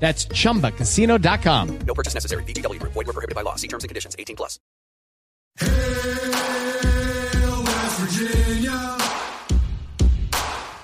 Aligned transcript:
That's 0.00 0.26
chumbacasino.com. 0.26 1.78
No 1.86 1.94
purchase 1.94 2.14
necessary. 2.14 2.42
VGW 2.44 2.80
Group. 2.80 2.94
Void 2.94 3.06
were 3.06 3.12
prohibited 3.12 3.34
by 3.36 3.42
law. 3.42 3.54
See 3.56 3.68
terms 3.68 3.84
and 3.84 3.90
conditions. 3.90 4.16
18 4.18 4.34
plus. 4.34 4.58
West 7.66 8.00
Virginia. 8.00 8.96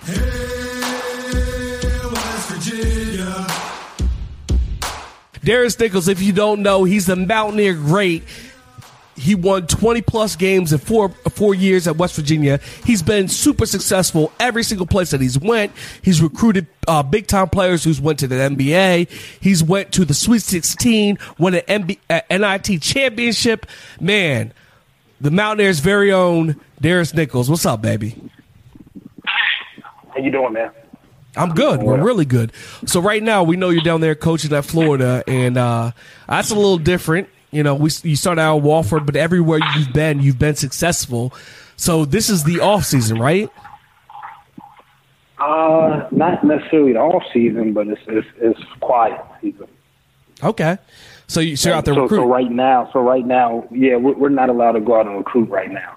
Hail, 0.04 2.12
West 2.12 2.48
Virginia. 2.50 3.46
Darris 5.40 5.78
Nichols, 5.78 6.08
if 6.08 6.20
you 6.20 6.32
don't 6.32 6.60
know, 6.60 6.84
he's 6.84 7.06
the 7.06 7.16
Mountaineer 7.16 7.72
great. 7.74 8.24
He 9.16 9.34
won 9.34 9.66
20 9.66 10.02
plus 10.02 10.36
games 10.36 10.72
in 10.72 10.78
four 10.78 11.08
four 11.08 11.54
years 11.54 11.88
at 11.88 11.96
West 11.96 12.16
Virginia. 12.16 12.60
He's 12.84 13.02
been 13.02 13.28
super 13.28 13.64
successful 13.64 14.30
every 14.38 14.62
single 14.62 14.86
place 14.86 15.10
that 15.10 15.20
he's 15.20 15.38
went. 15.38 15.72
He's 16.02 16.20
recruited 16.20 16.66
uh, 16.86 17.02
big 17.02 17.26
time 17.26 17.48
players 17.48 17.82
who's 17.82 18.00
went 18.00 18.18
to 18.18 18.26
the 18.26 18.34
NBA. 18.36 19.08
He's 19.40 19.62
went 19.62 19.92
to 19.92 20.04
the 20.04 20.14
Sweet 20.14 20.42
16, 20.42 21.18
won 21.38 21.54
an 21.54 21.62
MB, 21.62 21.98
uh, 22.10 22.20
NIT 22.30 22.82
championship. 22.82 23.66
Man, 24.00 24.52
the 25.20 25.30
Mountaineers' 25.30 25.80
very 25.80 26.12
own 26.12 26.60
Darris 26.82 27.14
Nichols. 27.14 27.48
What's 27.48 27.64
up, 27.64 27.80
baby? 27.80 28.14
How 29.24 30.18
you 30.18 30.30
doing, 30.30 30.52
man? 30.52 30.70
I'm 31.36 31.50
good. 31.54 31.82
We're 31.82 32.02
really 32.02 32.24
good. 32.24 32.52
So 32.86 33.00
right 33.00 33.22
now, 33.22 33.42
we 33.42 33.56
know 33.56 33.68
you're 33.68 33.82
down 33.82 34.00
there 34.00 34.14
coaching 34.14 34.52
at 34.54 34.64
Florida, 34.64 35.22
and 35.26 35.58
uh, 35.58 35.92
that's 36.26 36.50
a 36.50 36.54
little 36.54 36.78
different. 36.78 37.28
You 37.50 37.62
know, 37.62 37.74
we 37.74 37.90
you 38.02 38.16
started 38.16 38.40
out 38.40 38.58
at 38.58 38.62
Wofford, 38.64 39.06
but 39.06 39.16
everywhere 39.16 39.60
you've 39.76 39.92
been, 39.92 40.20
you've 40.20 40.38
been 40.38 40.56
successful. 40.56 41.32
So 41.76 42.04
this 42.04 42.28
is 42.28 42.44
the 42.44 42.60
off 42.60 42.84
season, 42.84 43.18
right? 43.18 43.50
Uh, 45.38 46.08
not 46.10 46.42
necessarily 46.44 46.92
the 46.94 46.98
off 46.98 47.22
season, 47.32 47.72
but 47.74 47.86
it's 47.88 48.00
it's, 48.06 48.26
it's 48.38 48.60
quiet 48.80 49.20
season. 49.42 49.66
Okay. 50.42 50.78
So, 51.28 51.40
you, 51.40 51.56
so 51.56 51.68
you're 51.70 51.78
out 51.78 51.84
there 51.84 51.94
so, 51.94 52.02
recruiting. 52.02 52.26
so 52.26 52.30
right 52.30 52.50
now, 52.50 52.88
so 52.92 53.00
right 53.00 53.26
now, 53.26 53.66
yeah, 53.70 53.96
we're, 53.96 54.14
we're 54.14 54.28
not 54.28 54.48
allowed 54.48 54.72
to 54.72 54.80
go 54.80 54.98
out 54.98 55.06
and 55.06 55.16
recruit 55.16 55.50
right 55.50 55.70
now. 55.70 55.96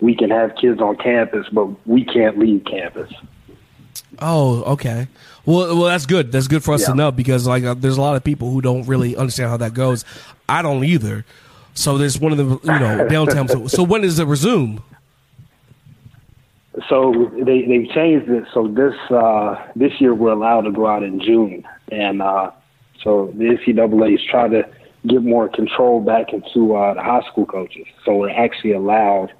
We 0.00 0.14
can 0.16 0.28
have 0.30 0.56
kids 0.60 0.80
on 0.80 0.96
campus, 0.96 1.46
but 1.52 1.86
we 1.86 2.04
can't 2.04 2.38
leave 2.38 2.64
campus. 2.64 3.12
Oh, 4.18 4.62
okay. 4.72 5.08
Well, 5.46 5.76
well, 5.76 5.84
that's 5.84 6.04
good. 6.04 6.32
That's 6.32 6.48
good 6.48 6.64
for 6.64 6.74
us 6.74 6.82
Yeah. 6.82 6.88
to 6.88 6.94
know 6.94 7.12
because 7.12 7.46
like 7.46 7.64
uh, 7.64 7.74
there's 7.74 7.96
a 7.96 8.00
lot 8.02 8.16
of 8.16 8.24
people 8.24 8.50
who 8.50 8.60
don't 8.60 8.86
really 8.86 9.16
understand 9.16 9.50
how 9.50 9.56
that 9.58 9.72
goes. 9.72 10.04
I 10.48 10.62
don't 10.62 10.84
either. 10.84 11.24
So 11.74 11.98
there's 11.98 12.18
one 12.18 12.32
of 12.32 12.38
the 12.38 12.44
you 12.44 12.78
know 12.78 13.08
downtown. 13.08 13.48
So, 13.48 13.66
so 13.66 13.82
when 13.82 14.00
does 14.00 14.18
it 14.18 14.24
resume? 14.24 14.80
So 16.88 17.30
they 17.34 17.62
they've 17.62 17.88
changed 17.90 18.28
it. 18.30 18.44
So 18.52 18.68
this 18.68 18.94
uh, 19.10 19.56
this 19.76 20.00
year 20.00 20.14
we're 20.14 20.32
allowed 20.32 20.62
to 20.62 20.72
go 20.72 20.86
out 20.86 21.02
in 21.02 21.20
June, 21.20 21.66
and 21.90 22.22
uh, 22.22 22.50
so 23.02 23.32
the 23.34 23.44
NCAA 23.44 24.14
is 24.14 24.24
trying 24.30 24.52
to 24.52 24.68
get 25.06 25.22
more 25.22 25.48
control 25.48 26.00
back 26.00 26.32
into 26.32 26.74
uh, 26.74 26.94
the 26.94 27.02
high 27.02 27.22
school 27.30 27.46
coaches. 27.46 27.86
So 28.04 28.16
we're 28.16 28.30
actually 28.30 28.72
allowed 28.72 29.32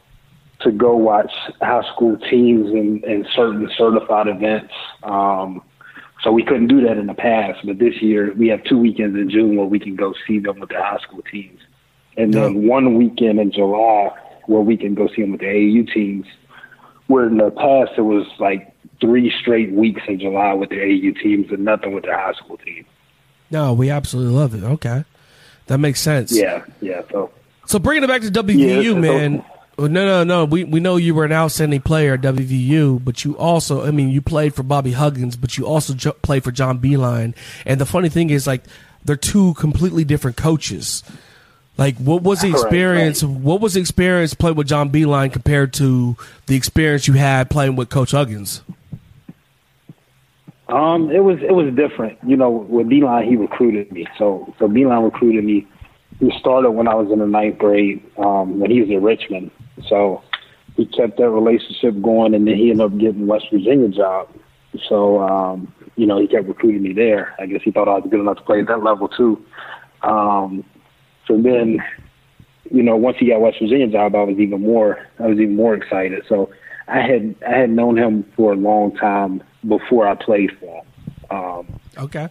to 0.60 0.72
go 0.72 0.96
watch 0.96 1.32
high 1.60 1.82
school 1.92 2.16
teams 2.16 2.70
and, 2.70 3.04
and 3.04 3.26
certain 3.34 3.70
certified 3.76 4.28
events. 4.28 4.72
Um, 5.02 5.62
so 6.26 6.32
we 6.32 6.42
couldn't 6.42 6.66
do 6.66 6.80
that 6.80 6.98
in 6.98 7.06
the 7.06 7.14
past, 7.14 7.64
but 7.64 7.78
this 7.78 8.02
year 8.02 8.34
we 8.34 8.48
have 8.48 8.64
two 8.64 8.76
weekends 8.78 9.16
in 9.16 9.30
June 9.30 9.54
where 9.54 9.66
we 9.66 9.78
can 9.78 9.94
go 9.94 10.12
see 10.26 10.40
them 10.40 10.58
with 10.58 10.70
the 10.70 10.74
high 10.82 10.98
school 10.98 11.22
teams, 11.30 11.60
and 12.16 12.34
then 12.34 12.66
one 12.66 12.96
weekend 12.96 13.38
in 13.38 13.52
July 13.52 14.10
where 14.46 14.60
we 14.60 14.76
can 14.76 14.96
go 14.96 15.06
see 15.14 15.22
them 15.22 15.30
with 15.30 15.40
the 15.40 15.46
AAU 15.46 15.92
teams. 15.94 16.26
Where 17.06 17.28
in 17.28 17.36
the 17.36 17.52
past 17.52 17.92
it 17.96 18.02
was 18.02 18.26
like 18.40 18.74
three 19.00 19.32
straight 19.40 19.70
weeks 19.70 20.02
in 20.08 20.18
July 20.18 20.52
with 20.54 20.70
the 20.70 20.76
AAU 20.78 21.22
teams 21.22 21.46
and 21.52 21.64
nothing 21.64 21.94
with 21.94 22.02
the 22.02 22.12
high 22.12 22.32
school 22.32 22.56
team. 22.56 22.84
No, 23.52 23.72
we 23.72 23.90
absolutely 23.90 24.34
love 24.34 24.52
it. 24.52 24.64
Okay, 24.64 25.04
that 25.68 25.78
makes 25.78 26.00
sense. 26.00 26.36
Yeah, 26.36 26.64
yeah. 26.80 27.02
So 27.12 27.30
So 27.66 27.78
bringing 27.78 28.02
it 28.02 28.08
back 28.08 28.22
to 28.22 28.32
WVU, 28.32 28.82
Yeah, 28.82 28.94
man. 28.94 29.44
Well, 29.76 29.88
no, 29.88 30.06
no, 30.06 30.24
no. 30.24 30.44
We 30.46 30.64
we 30.64 30.80
know 30.80 30.96
you 30.96 31.14
were 31.14 31.24
an 31.24 31.32
outstanding 31.32 31.82
player 31.82 32.14
at 32.14 32.22
WVU, 32.22 33.04
but 33.04 33.24
you 33.24 33.36
also, 33.36 33.84
I 33.86 33.90
mean, 33.90 34.08
you 34.08 34.22
played 34.22 34.54
for 34.54 34.62
Bobby 34.62 34.92
Huggins, 34.92 35.36
but 35.36 35.58
you 35.58 35.66
also 35.66 35.92
jo- 35.92 36.12
played 36.22 36.44
for 36.44 36.50
John 36.50 36.78
Beilein. 36.78 37.34
And 37.66 37.78
the 37.78 37.84
funny 37.84 38.08
thing 38.08 38.30
is, 38.30 38.46
like, 38.46 38.62
they're 39.04 39.16
two 39.16 39.52
completely 39.54 40.02
different 40.04 40.38
coaches. 40.38 41.02
Like, 41.76 41.96
what 41.98 42.22
was 42.22 42.40
the 42.40 42.48
experience? 42.48 43.22
What 43.22 43.60
was 43.60 43.74
the 43.74 43.80
experience 43.80 44.32
playing 44.32 44.56
with 44.56 44.66
John 44.66 44.90
Beilein 44.90 45.30
compared 45.30 45.74
to 45.74 46.16
the 46.46 46.56
experience 46.56 47.06
you 47.06 47.14
had 47.14 47.50
playing 47.50 47.76
with 47.76 47.90
Coach 47.90 48.12
Huggins? 48.12 48.62
Um, 50.68 51.10
it 51.10 51.20
was 51.20 51.38
it 51.42 51.52
was 51.52 51.72
different. 51.74 52.18
You 52.26 52.36
know, 52.36 52.50
with 52.50 52.86
Beilein, 52.86 53.28
he 53.28 53.36
recruited 53.36 53.92
me. 53.92 54.06
So 54.16 54.54
so 54.58 54.68
Beilein 54.68 55.04
recruited 55.04 55.44
me. 55.44 55.66
He 56.18 56.32
started 56.40 56.70
when 56.70 56.88
I 56.88 56.94
was 56.94 57.12
in 57.12 57.18
the 57.18 57.26
ninth 57.26 57.58
grade 57.58 58.02
um, 58.16 58.58
when 58.58 58.70
he 58.70 58.80
was 58.80 58.88
in 58.88 59.02
Richmond. 59.02 59.50
So 59.88 60.22
he 60.76 60.86
kept 60.86 61.18
that 61.18 61.30
relationship 61.30 62.00
going, 62.02 62.34
and 62.34 62.46
then 62.46 62.56
he 62.56 62.70
ended 62.70 62.86
up 62.86 62.98
getting 62.98 63.26
West 63.26 63.46
Virginia 63.52 63.88
job. 63.88 64.28
So 64.88 65.20
um, 65.20 65.72
you 65.96 66.06
know, 66.06 66.20
he 66.20 66.26
kept 66.26 66.46
recruiting 66.48 66.82
me 66.82 66.92
there. 66.92 67.34
I 67.38 67.46
guess 67.46 67.62
he 67.62 67.70
thought 67.70 67.88
I 67.88 67.94
was 67.98 68.06
good 68.10 68.20
enough 68.20 68.36
to 68.38 68.42
play 68.42 68.60
at 68.60 68.66
that 68.68 68.82
level 68.82 69.08
too. 69.08 69.42
Um, 70.02 70.64
so 71.26 71.40
then, 71.40 71.82
you 72.70 72.82
know, 72.82 72.96
once 72.96 73.16
he 73.18 73.28
got 73.28 73.40
West 73.40 73.58
Virginia 73.60 73.86
job, 73.88 74.14
I 74.14 74.22
was 74.22 74.38
even 74.38 74.60
more 74.60 74.98
I 75.18 75.26
was 75.26 75.38
even 75.38 75.56
more 75.56 75.74
excited. 75.74 76.24
So 76.28 76.50
I 76.88 77.00
had 77.00 77.34
I 77.46 77.58
had 77.58 77.70
known 77.70 77.96
him 77.96 78.24
for 78.36 78.52
a 78.52 78.56
long 78.56 78.94
time 78.96 79.42
before 79.66 80.06
I 80.06 80.14
played 80.14 80.50
for 80.60 80.82
him. 80.82 80.86
Um, 81.30 81.66
Okay. 81.98 82.28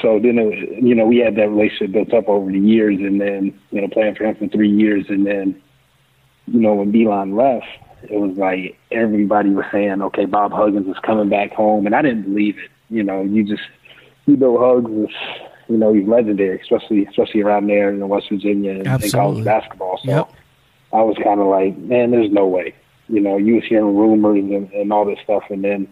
so 0.00 0.18
then, 0.18 0.38
it, 0.38 0.82
you 0.82 0.94
know, 0.94 1.04
we 1.06 1.18
had 1.18 1.36
that 1.36 1.50
relationship 1.50 1.92
built 1.92 2.14
up 2.14 2.28
over 2.28 2.50
the 2.50 2.58
years, 2.58 2.98
and 2.98 3.20
then 3.20 3.56
you 3.70 3.80
know, 3.82 3.88
playing 3.88 4.14
for 4.14 4.24
him 4.24 4.34
for 4.36 4.48
three 4.48 4.70
years, 4.70 5.04
and 5.10 5.26
then, 5.26 5.60
you 6.46 6.60
know, 6.60 6.74
when 6.74 6.92
Beilein 6.92 7.36
left, 7.36 7.66
it 8.10 8.18
was 8.18 8.36
like 8.36 8.78
everybody 8.90 9.50
was 9.50 9.64
saying, 9.72 10.00
"Okay, 10.02 10.26
Bob 10.26 10.52
Huggins 10.52 10.86
is 10.88 10.98
coming 11.02 11.28
back 11.28 11.52
home," 11.52 11.86
and 11.86 11.94
I 11.94 12.02
didn't 12.02 12.22
believe 12.22 12.58
it. 12.58 12.70
You 12.90 13.02
know, 13.02 13.22
you 13.22 13.42
just, 13.42 13.64
you 14.26 14.36
know, 14.36 14.58
Hugs 14.58 14.90
is, 14.90 15.16
you 15.68 15.76
know, 15.76 15.92
he's 15.92 16.06
legendary, 16.06 16.60
especially 16.60 17.04
especially 17.06 17.42
around 17.42 17.66
there 17.66 17.90
in 17.90 18.06
West 18.08 18.28
Virginia 18.30 18.72
and, 18.72 18.86
and 18.86 19.12
college 19.12 19.44
basketball. 19.44 19.98
So 20.04 20.10
Yep. 20.10 20.32
I 20.92 21.02
was 21.02 21.16
kind 21.22 21.40
of 21.40 21.48
like, 21.48 21.76
man, 21.78 22.12
there's 22.12 22.30
no 22.30 22.46
way. 22.46 22.74
You 23.08 23.20
know, 23.20 23.36
you 23.36 23.56
was 23.56 23.64
hearing 23.64 23.96
rumors 23.96 24.38
and, 24.38 24.70
and 24.72 24.92
all 24.92 25.04
this 25.04 25.18
stuff, 25.24 25.44
and 25.50 25.64
then, 25.64 25.88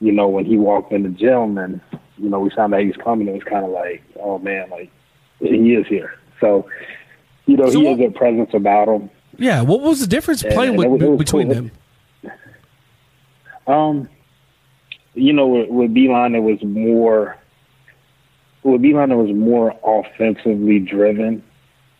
you 0.00 0.12
know, 0.12 0.28
when 0.28 0.44
he 0.44 0.56
walked 0.56 0.92
in 0.92 1.04
the 1.04 1.08
gym 1.08 1.56
and 1.58 1.80
you 2.18 2.28
know 2.28 2.40
we 2.40 2.50
found 2.50 2.74
out 2.74 2.80
he 2.80 2.88
was 2.88 2.96
coming, 2.96 3.28
it 3.28 3.34
was 3.34 3.44
kind 3.44 3.64
of 3.64 3.70
like, 3.70 4.02
oh 4.20 4.38
man, 4.38 4.70
like 4.70 4.90
he 5.38 5.74
is 5.74 5.86
here. 5.86 6.14
So, 6.40 6.68
you 7.46 7.56
know, 7.56 7.70
So 7.70 7.80
he 7.80 7.86
has 7.86 8.00
a 8.00 8.10
presence 8.10 8.50
about 8.54 8.88
him. 8.88 9.10
Yeah, 9.38 9.62
what 9.62 9.80
was 9.80 10.00
the 10.00 10.06
difference 10.06 10.42
playing 10.42 10.78
and 10.80 10.92
with, 10.92 11.02
was- 11.02 11.18
between 11.18 11.48
them? 11.48 11.70
Um, 13.66 14.08
you 15.14 15.32
know, 15.32 15.46
with, 15.46 15.68
with 15.68 15.90
Beilein, 15.94 16.34
it 16.36 16.40
was 16.40 16.62
more. 16.62 17.36
With 18.62 18.80
Beilein, 18.82 19.10
it 19.12 19.16
was 19.16 19.34
more 19.34 19.74
offensively 19.84 20.78
driven, 20.80 21.42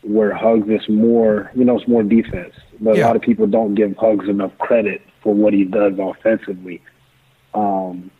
where 0.03 0.35
Hugs 0.35 0.69
is 0.69 0.87
more. 0.89 1.51
You 1.55 1.65
know, 1.65 1.79
it's 1.79 1.89
more 1.89 2.03
defense. 2.03 2.55
But 2.81 2.97
Yeah. 2.97 3.05
a 3.05 3.09
lot 3.09 3.17
of 3.17 3.23
people 3.23 3.47
don't 3.47 3.75
give 3.75 3.97
Hugs 3.97 4.29
enough 4.29 4.53
credit 4.59 5.01
for 5.23 5.33
what 5.35 5.53
he 5.55 5.65
does 5.65 5.95
offensively. 5.99 6.83
Um, 7.55 8.11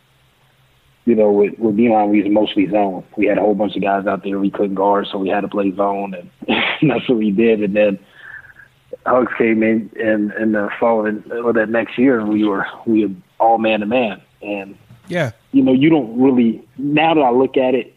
you 1.05 1.13
know, 1.13 1.31
with, 1.31 1.59
with 1.59 1.75
Beilein, 1.75 2.09
we 2.09 2.23
was 2.23 2.31
mostly 2.31 2.67
zone. 2.69 3.03
We 3.15 3.27
had 3.27 3.37
a 3.37 3.41
whole 3.41 3.53
bunch 3.53 3.75
of 3.75 3.81
guys 3.83 4.07
out 4.07 4.23
there 4.23 4.39
we 4.39 4.49
couldn't 4.49 4.73
guard, 4.75 5.05
so 5.11 5.19
we 5.19 5.29
had 5.29 5.41
to 5.41 5.47
play 5.47 5.71
zone, 5.75 6.15
and 6.15 6.29
that's 6.89 7.07
what 7.07 7.19
we 7.19 7.29
did. 7.29 7.61
And 7.61 7.75
then 7.75 7.99
Hugs 9.05 9.31
came 9.37 9.61
in 9.63 9.89
in, 9.95 10.33
in 10.39 10.53
the 10.53 10.69
following 10.79 11.23
or 11.31 11.53
that 11.53 11.69
next 11.69 11.97
year, 11.97 12.19
and 12.19 12.29
we 12.29 12.43
were 12.43 12.65
we 12.85 13.05
were 13.05 13.13
all 13.39 13.57
man 13.57 13.81
to 13.81 13.85
man. 13.85 14.21
And 14.41 14.77
Yeah. 15.07 15.31
you 15.51 15.61
know, 15.63 15.73
you 15.73 15.89
don't 15.89 16.19
really 16.19 16.63
now 16.77 17.13
that 17.13 17.21
I 17.21 17.31
look 17.31 17.57
at 17.57 17.75
it, 17.75 17.93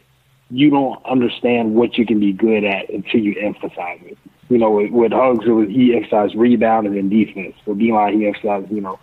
you 0.50 0.70
don't 0.70 1.04
understand 1.06 1.74
what 1.74 1.98
you 1.98 2.06
can 2.06 2.20
be 2.20 2.32
good 2.32 2.64
at 2.64 2.88
until 2.90 3.20
you 3.20 3.36
emphasize 3.40 4.00
it. 4.04 4.18
You 4.48 4.58
know, 4.58 4.70
with, 4.70 4.90
with 4.90 5.12
Hugs, 5.12 5.44
it 5.46 5.50
was 5.50 5.68
he 5.68 5.94
emphasized 5.94 6.34
rebounding 6.34 6.98
and 6.98 7.10
defense. 7.10 7.54
With 7.66 7.78
Beilein, 7.78 8.14
he 8.14 8.26
emphasized 8.26 8.70
you 8.70 8.80
know 8.80 8.98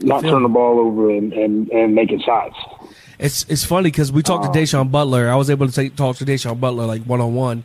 not 0.00 0.22
turning 0.22 0.42
the 0.42 0.48
ball 0.48 0.78
over 0.78 1.10
and, 1.10 1.32
and, 1.32 1.68
and 1.70 1.94
making 1.94 2.20
shots. 2.20 2.56
It's 3.18 3.44
it's 3.48 3.64
funny 3.64 3.90
because 3.90 4.10
we 4.10 4.22
talked 4.22 4.44
to 4.44 4.50
uh-huh. 4.50 4.60
Da'Sean 4.60 4.90
Butler. 4.90 5.28
I 5.28 5.36
was 5.36 5.50
able 5.50 5.66
to 5.66 5.72
take, 5.72 5.94
talk 5.94 6.16
to 6.16 6.24
Da'Sean 6.24 6.58
Butler 6.58 6.86
like 6.86 7.02
one 7.02 7.20
on 7.20 7.34
one, 7.34 7.64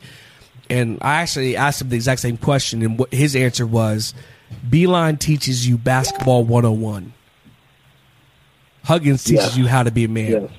and 0.70 0.98
I 1.02 1.22
actually 1.22 1.56
asked 1.56 1.82
him 1.82 1.90
the 1.90 1.96
exact 1.96 2.22
same 2.22 2.38
question, 2.38 2.82
and 2.82 2.98
what 3.00 3.14
his 3.14 3.36
answer 3.36 3.66
was, 3.66 4.14
"Beilein 4.70 5.20
teaches 5.20 5.68
you 5.68 5.78
basketball 5.78 6.44
one 6.44 6.66
on 6.66 6.82
one. 6.82 7.14
Huggins 8.84 9.24
teaches 9.24 9.58
you 9.58 9.68
how 9.68 9.84
to 9.84 9.92
be 9.92 10.04
a 10.06 10.10
man." 10.10 10.32
Yes. 10.32 10.52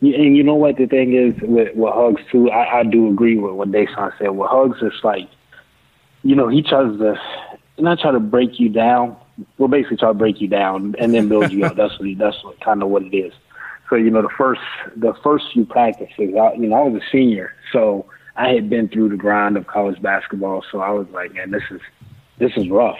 And 0.00 0.36
you 0.36 0.44
know 0.44 0.54
what 0.54 0.76
the 0.76 0.86
thing 0.86 1.12
is 1.12 1.34
with, 1.42 1.74
with 1.74 1.92
Hugs 1.92 2.22
too, 2.30 2.50
I, 2.52 2.80
I 2.80 2.82
do 2.84 3.08
agree 3.10 3.36
with 3.36 3.54
what 3.54 3.72
Da'Sean 3.72 4.16
said. 4.16 4.28
With 4.28 4.48
Hugs, 4.48 4.78
it's 4.80 5.02
like, 5.02 5.28
you 6.22 6.36
know, 6.36 6.46
he 6.46 6.62
tries 6.62 6.96
to 6.98 7.20
not 7.78 7.98
try 7.98 8.12
to 8.12 8.20
break 8.20 8.60
you 8.60 8.68
down. 8.68 9.16
Well, 9.56 9.68
basically 9.68 9.96
try 9.96 10.08
to 10.08 10.14
break 10.14 10.40
you 10.40 10.46
down 10.46 10.94
and 11.00 11.12
then 11.12 11.28
build 11.28 11.50
you 11.50 11.64
up. 11.64 11.74
That's 11.74 11.98
what 11.98 12.06
he, 12.06 12.14
that's 12.14 12.42
what, 12.44 12.60
kind 12.60 12.80
of 12.80 12.90
what 12.90 13.02
it 13.02 13.16
is. 13.16 13.32
So 13.90 13.96
you 13.96 14.10
know, 14.10 14.22
the 14.22 14.28
first 14.38 14.60
the 14.96 15.14
first 15.22 15.46
few 15.52 15.64
practices, 15.64 16.34
I, 16.40 16.52
you 16.52 16.68
know, 16.68 16.76
I 16.76 16.82
was 16.88 17.02
a 17.02 17.04
senior, 17.10 17.52
so 17.72 18.06
I 18.38 18.50
had 18.50 18.70
been 18.70 18.88
through 18.88 19.08
the 19.08 19.16
grind 19.16 19.56
of 19.56 19.66
college 19.66 20.00
basketball. 20.00 20.64
So 20.70 20.80
I 20.80 20.90
was 20.90 21.08
like, 21.10 21.34
man, 21.34 21.50
this 21.50 21.64
is 21.70 21.80
this 22.38 22.52
is 22.56 22.70
rough. 22.70 22.98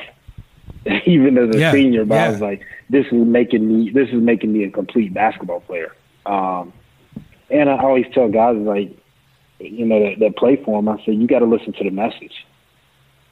Even 1.07 1.39
as 1.39 1.55
a 1.55 1.59
Yeah, 1.59 1.73
senior, 1.73 2.05
but 2.05 2.19
I 2.19 2.29
was 2.31 2.41
like, 2.41 2.67
this 2.91 3.07
is 3.07 3.13
making 3.13 3.67
me 3.69 3.91
this 3.91 4.09
is 4.09 4.21
making 4.21 4.53
me 4.53 4.65
a 4.65 4.71
complete 4.71 5.15
basketball 5.15 5.61
player. 5.61 5.95
Um, 6.27 6.73
and 7.51 7.71
I 7.71 7.79
always 7.79 8.07
tell 8.13 8.29
guys 8.29 8.57
like, 8.57 8.99
you 9.61 9.87
know, 9.87 10.01
that, 10.01 10.19
that 10.19 10.37
play 10.37 10.57
for 10.57 10.81
him. 10.81 10.89
I 10.89 10.97
say 11.07 11.13
you 11.13 11.29
got 11.29 11.39
to 11.39 11.47
listen 11.47 11.73
to 11.75 11.85
the 11.85 11.91
message. 11.91 12.45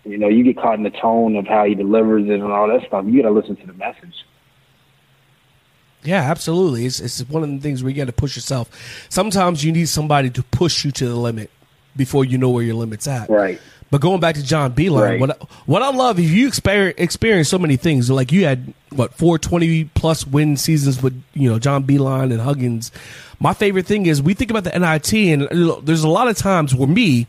You 0.05 0.17
know, 0.17 0.29
you 0.29 0.45
get 0.45 0.57
caught 0.57 0.77
in 0.79 0.85
the 0.85 0.91
tone 0.91 1.35
of 1.35 1.49
how 1.49 1.65
he 1.65 1.75
delivers 1.75 2.27
it 2.27 2.35
and 2.35 2.45
all 2.45 2.69
that 2.69 2.87
stuff. 2.87 3.05
You 3.07 3.21
got 3.21 3.29
to 3.29 3.35
listen 3.35 3.57
to 3.57 3.67
the 3.67 3.73
message. 3.73 4.25
Yeah, 6.05 6.21
absolutely. 6.23 6.87
It's 6.87 7.01
it's 7.01 7.21
one 7.29 7.43
of 7.43 7.49
the 7.51 7.59
things 7.59 7.83
where 7.83 7.91
you 7.91 7.97
got 7.97 8.07
to 8.07 8.13
push 8.13 8.37
yourself. 8.37 8.71
Sometimes 9.09 9.65
you 9.65 9.73
need 9.73 9.89
somebody 9.89 10.31
to 10.31 10.43
push 10.45 10.85
you 10.85 10.93
to 10.93 11.09
the 11.09 11.17
limit 11.17 11.51
before 11.97 12.25
you 12.25 12.39
know 12.39 12.51
where 12.51 12.63
your 12.63 12.75
limit's 12.75 13.07
at. 13.09 13.29
Right. 13.31 13.61
But 13.91 14.01
going 14.01 14.19
back 14.21 14.35
to 14.35 14.43
John 14.43 14.73
Beilein, 14.75 15.01
Right. 15.01 15.21
what 15.21 15.31
I- 15.31 15.47
what 15.67 15.83
I 15.83 15.91
love 15.91 16.19
is 16.19 16.33
you 16.33 16.49
exper- 16.49 16.95
experience 16.97 17.49
so 17.49 17.59
many 17.59 17.77
things. 17.77 18.11
Like 18.11 18.33
you 18.33 18.45
had 18.45 18.75
what 18.91 19.15
four 19.15 19.39
twenty 19.39 19.85
plus 19.85 20.27
win 20.27 20.57
seasons 20.57 21.01
with 21.03 21.21
you 21.35 21.49
know 21.49 21.59
John 21.61 21.85
Beilein 21.85 22.33
and 22.33 22.41
Huggins. 22.41 22.91
My 23.39 23.53
favorite 23.55 23.87
thing 23.87 24.07
is 24.07 24.21
we 24.21 24.35
think 24.35 24.51
about 24.51 24.65
the 24.65 24.75
NIT, 24.77 25.13
and 25.33 25.43
you 25.53 25.67
know, 25.67 25.81
there's 25.81 26.03
a 26.03 26.09
lot 26.09 26.27
of 26.29 26.37
times 26.37 26.75
where 26.75 26.89
me. 26.89 27.27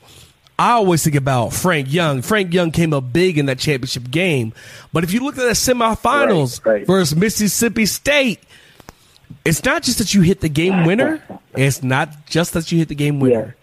I 0.59 0.71
always 0.71 1.03
think 1.03 1.15
about 1.15 1.53
Frank 1.53 1.93
Young. 1.93 2.23
Frank 2.23 2.51
Young 2.51 2.71
came 2.71 2.91
up 2.91 3.13
big 3.13 3.37
in 3.37 3.45
that 3.45 3.59
championship 3.59 4.09
game. 4.09 4.53
But 4.91 5.03
if 5.03 5.13
you 5.13 5.19
look 5.19 5.37
at 5.37 5.43
the 5.43 5.51
semifinals 5.51 6.65
Right, 6.65 6.73
right. 6.77 6.87
versus 6.87 7.15
Mississippi 7.15 7.85
State, 7.85 8.39
it's 9.45 9.63
not 9.63 9.83
just 9.83 9.99
that 9.99 10.15
you 10.15 10.21
hit 10.21 10.41
the 10.41 10.49
game 10.49 10.83
winner. 10.85 11.21
It's 11.55 11.83
not 11.83 12.25
just 12.25 12.53
that 12.53 12.71
you 12.71 12.79
hit 12.79 12.87
the 12.87 12.95
game 12.95 13.19
winner. 13.19 13.55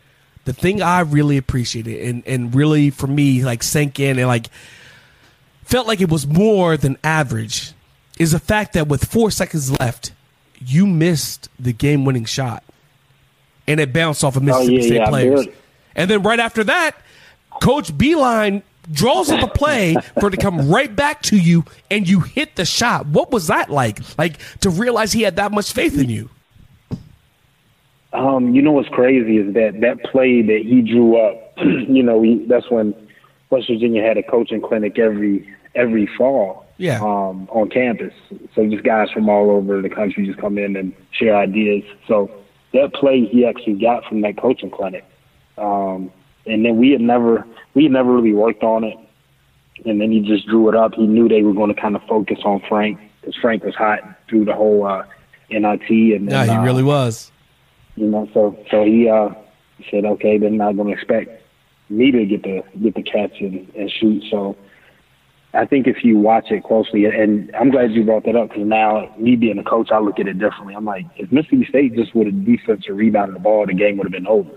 The 0.44 0.52
thing 0.52 0.82
I 0.82 1.00
really 1.00 1.36
appreciated 1.36 2.06
and, 2.06 2.22
and 2.26 2.54
really 2.54 2.90
for 2.90 3.06
me 3.06 3.44
like 3.44 3.62
sank 3.62 3.98
in 3.98 4.18
and 4.18 4.28
like 4.28 4.48
felt 5.64 5.86
like 5.86 6.00
it 6.00 6.10
was 6.10 6.26
more 6.26 6.76
than 6.76 6.98
average 7.02 7.72
is 8.18 8.32
the 8.32 8.38
fact 8.38 8.74
that 8.74 8.88
with 8.88 9.04
four 9.04 9.30
seconds 9.30 9.70
left, 9.80 10.12
you 10.58 10.86
missed 10.86 11.48
the 11.58 11.72
game 11.72 12.04
winning 12.04 12.24
shot. 12.24 12.62
And 13.66 13.80
it 13.80 13.92
bounced 13.92 14.22
off 14.22 14.36
of 14.36 14.42
oh, 14.42 14.46
Mississippi 14.46 14.74
Oh, 14.74 14.78
yeah, 14.78 14.86
State 14.86 14.96
yeah, 14.96 15.08
players. 15.08 15.46
And 15.96 16.10
then 16.10 16.22
right 16.22 16.38
after 16.38 16.64
that, 16.64 16.96
Coach 17.62 17.92
Beilein 17.92 18.62
draws 18.90 19.30
up 19.30 19.42
a 19.42 19.46
play 19.46 19.96
for 20.20 20.28
it 20.28 20.32
to 20.32 20.36
come 20.36 20.70
right 20.70 20.94
back 20.94 21.22
to 21.22 21.36
you 21.38 21.64
and 21.90 22.08
you 22.08 22.20
hit 22.20 22.56
the 22.56 22.64
shot. 22.64 23.06
What 23.06 23.30
was 23.30 23.46
that 23.46 23.70
like? 23.70 24.00
Like 24.18 24.38
to 24.60 24.70
realize 24.70 25.12
he 25.12 25.22
had 25.22 25.36
that 25.36 25.52
much 25.52 25.72
faith 25.72 25.98
in 25.98 26.10
you. 26.10 26.28
Um, 28.14 28.54
you 28.54 28.62
know 28.62 28.72
what's 28.72 28.88
crazy 28.88 29.38
is 29.38 29.54
that 29.54 29.80
that 29.80 30.04
play 30.10 30.40
that 30.40 30.60
he 30.64 30.82
drew 30.82 31.20
up. 31.20 31.52
you 31.58 32.02
know, 32.02 32.18
we, 32.18 32.44
that's 32.48 32.70
when 32.70 32.94
West 33.50 33.68
Virginia 33.68 34.02
had 34.02 34.16
a 34.16 34.22
coaching 34.22 34.60
clinic 34.60 34.98
every 34.98 35.48
every 35.74 36.08
fall. 36.16 36.64
Yeah. 36.76 37.00
Um, 37.00 37.48
on 37.52 37.70
campus, 37.70 38.12
so 38.52 38.66
just 38.66 38.82
guys 38.82 39.08
from 39.12 39.28
all 39.28 39.50
over 39.52 39.80
the 39.80 39.88
country 39.88 40.26
just 40.26 40.40
come 40.40 40.58
in 40.58 40.74
and 40.74 40.92
share 41.12 41.36
ideas. 41.36 41.84
So 42.08 42.28
that 42.72 42.92
play 42.94 43.24
he 43.24 43.46
actually 43.46 43.74
got 43.74 44.04
from 44.06 44.22
that 44.22 44.36
coaching 44.36 44.70
clinic, 44.70 45.04
um, 45.56 46.10
and 46.46 46.64
then 46.64 46.76
we 46.76 46.90
had 46.90 47.00
never 47.00 47.46
we 47.74 47.84
had 47.84 47.92
never 47.92 48.12
really 48.12 48.32
worked 48.32 48.64
on 48.64 48.82
it. 48.82 48.96
And 49.84 50.00
then 50.00 50.10
he 50.10 50.20
just 50.20 50.46
drew 50.46 50.68
it 50.68 50.74
up. 50.74 50.94
He 50.94 51.06
knew 51.06 51.28
they 51.28 51.42
were 51.42 51.52
going 51.52 51.72
to 51.74 51.80
kind 51.80 51.96
of 51.96 52.02
focus 52.08 52.38
on 52.44 52.62
Frank 52.68 52.98
because 53.20 53.36
Frank 53.40 53.64
was 53.64 53.74
hot 53.74 54.00
through 54.28 54.44
the 54.44 54.54
whole 54.54 54.86
uh, 54.86 55.04
NIT. 55.50 55.90
And 55.90 56.30
Yeah, 56.30 56.46
then, 56.46 56.48
he 56.48 56.56
uh, 56.56 56.62
really 56.62 56.82
was. 56.82 57.32
You 57.96 58.06
know, 58.06 58.28
so 58.34 58.56
so 58.70 58.84
he 58.84 59.08
uh 59.08 59.30
said, 59.90 60.04
okay, 60.04 60.38
they're 60.38 60.50
not 60.50 60.76
going 60.76 60.88
to 60.88 60.94
expect 60.94 61.42
me 61.90 62.10
to 62.10 62.24
get 62.24 62.42
the 62.42 62.62
get 62.82 62.94
the 62.94 63.02
catch 63.02 63.40
and, 63.40 63.68
and 63.74 63.90
shoot. 63.90 64.22
So 64.30 64.56
I 65.52 65.66
think 65.66 65.86
if 65.86 66.02
you 66.02 66.18
watch 66.18 66.50
it 66.50 66.64
closely, 66.64 67.04
and 67.04 67.54
I'm 67.54 67.70
glad 67.70 67.92
you 67.92 68.04
brought 68.04 68.24
that 68.24 68.34
up 68.36 68.48
because 68.48 68.66
now 68.66 69.14
me 69.18 69.36
being 69.36 69.58
a 69.58 69.64
coach, 69.64 69.90
I 69.92 69.98
look 70.00 70.18
at 70.18 70.26
it 70.26 70.38
differently. 70.38 70.74
I'm 70.74 70.84
like, 70.84 71.06
if 71.16 71.30
Mississippi 71.30 71.66
State 71.68 71.94
just 71.94 72.14
would 72.14 72.26
have 72.26 72.44
defensive 72.44 72.96
rebounded 72.96 73.36
the 73.36 73.40
ball, 73.40 73.66
the 73.66 73.74
game 73.74 73.96
would 73.98 74.04
have 74.04 74.12
been 74.12 74.26
over. 74.26 74.50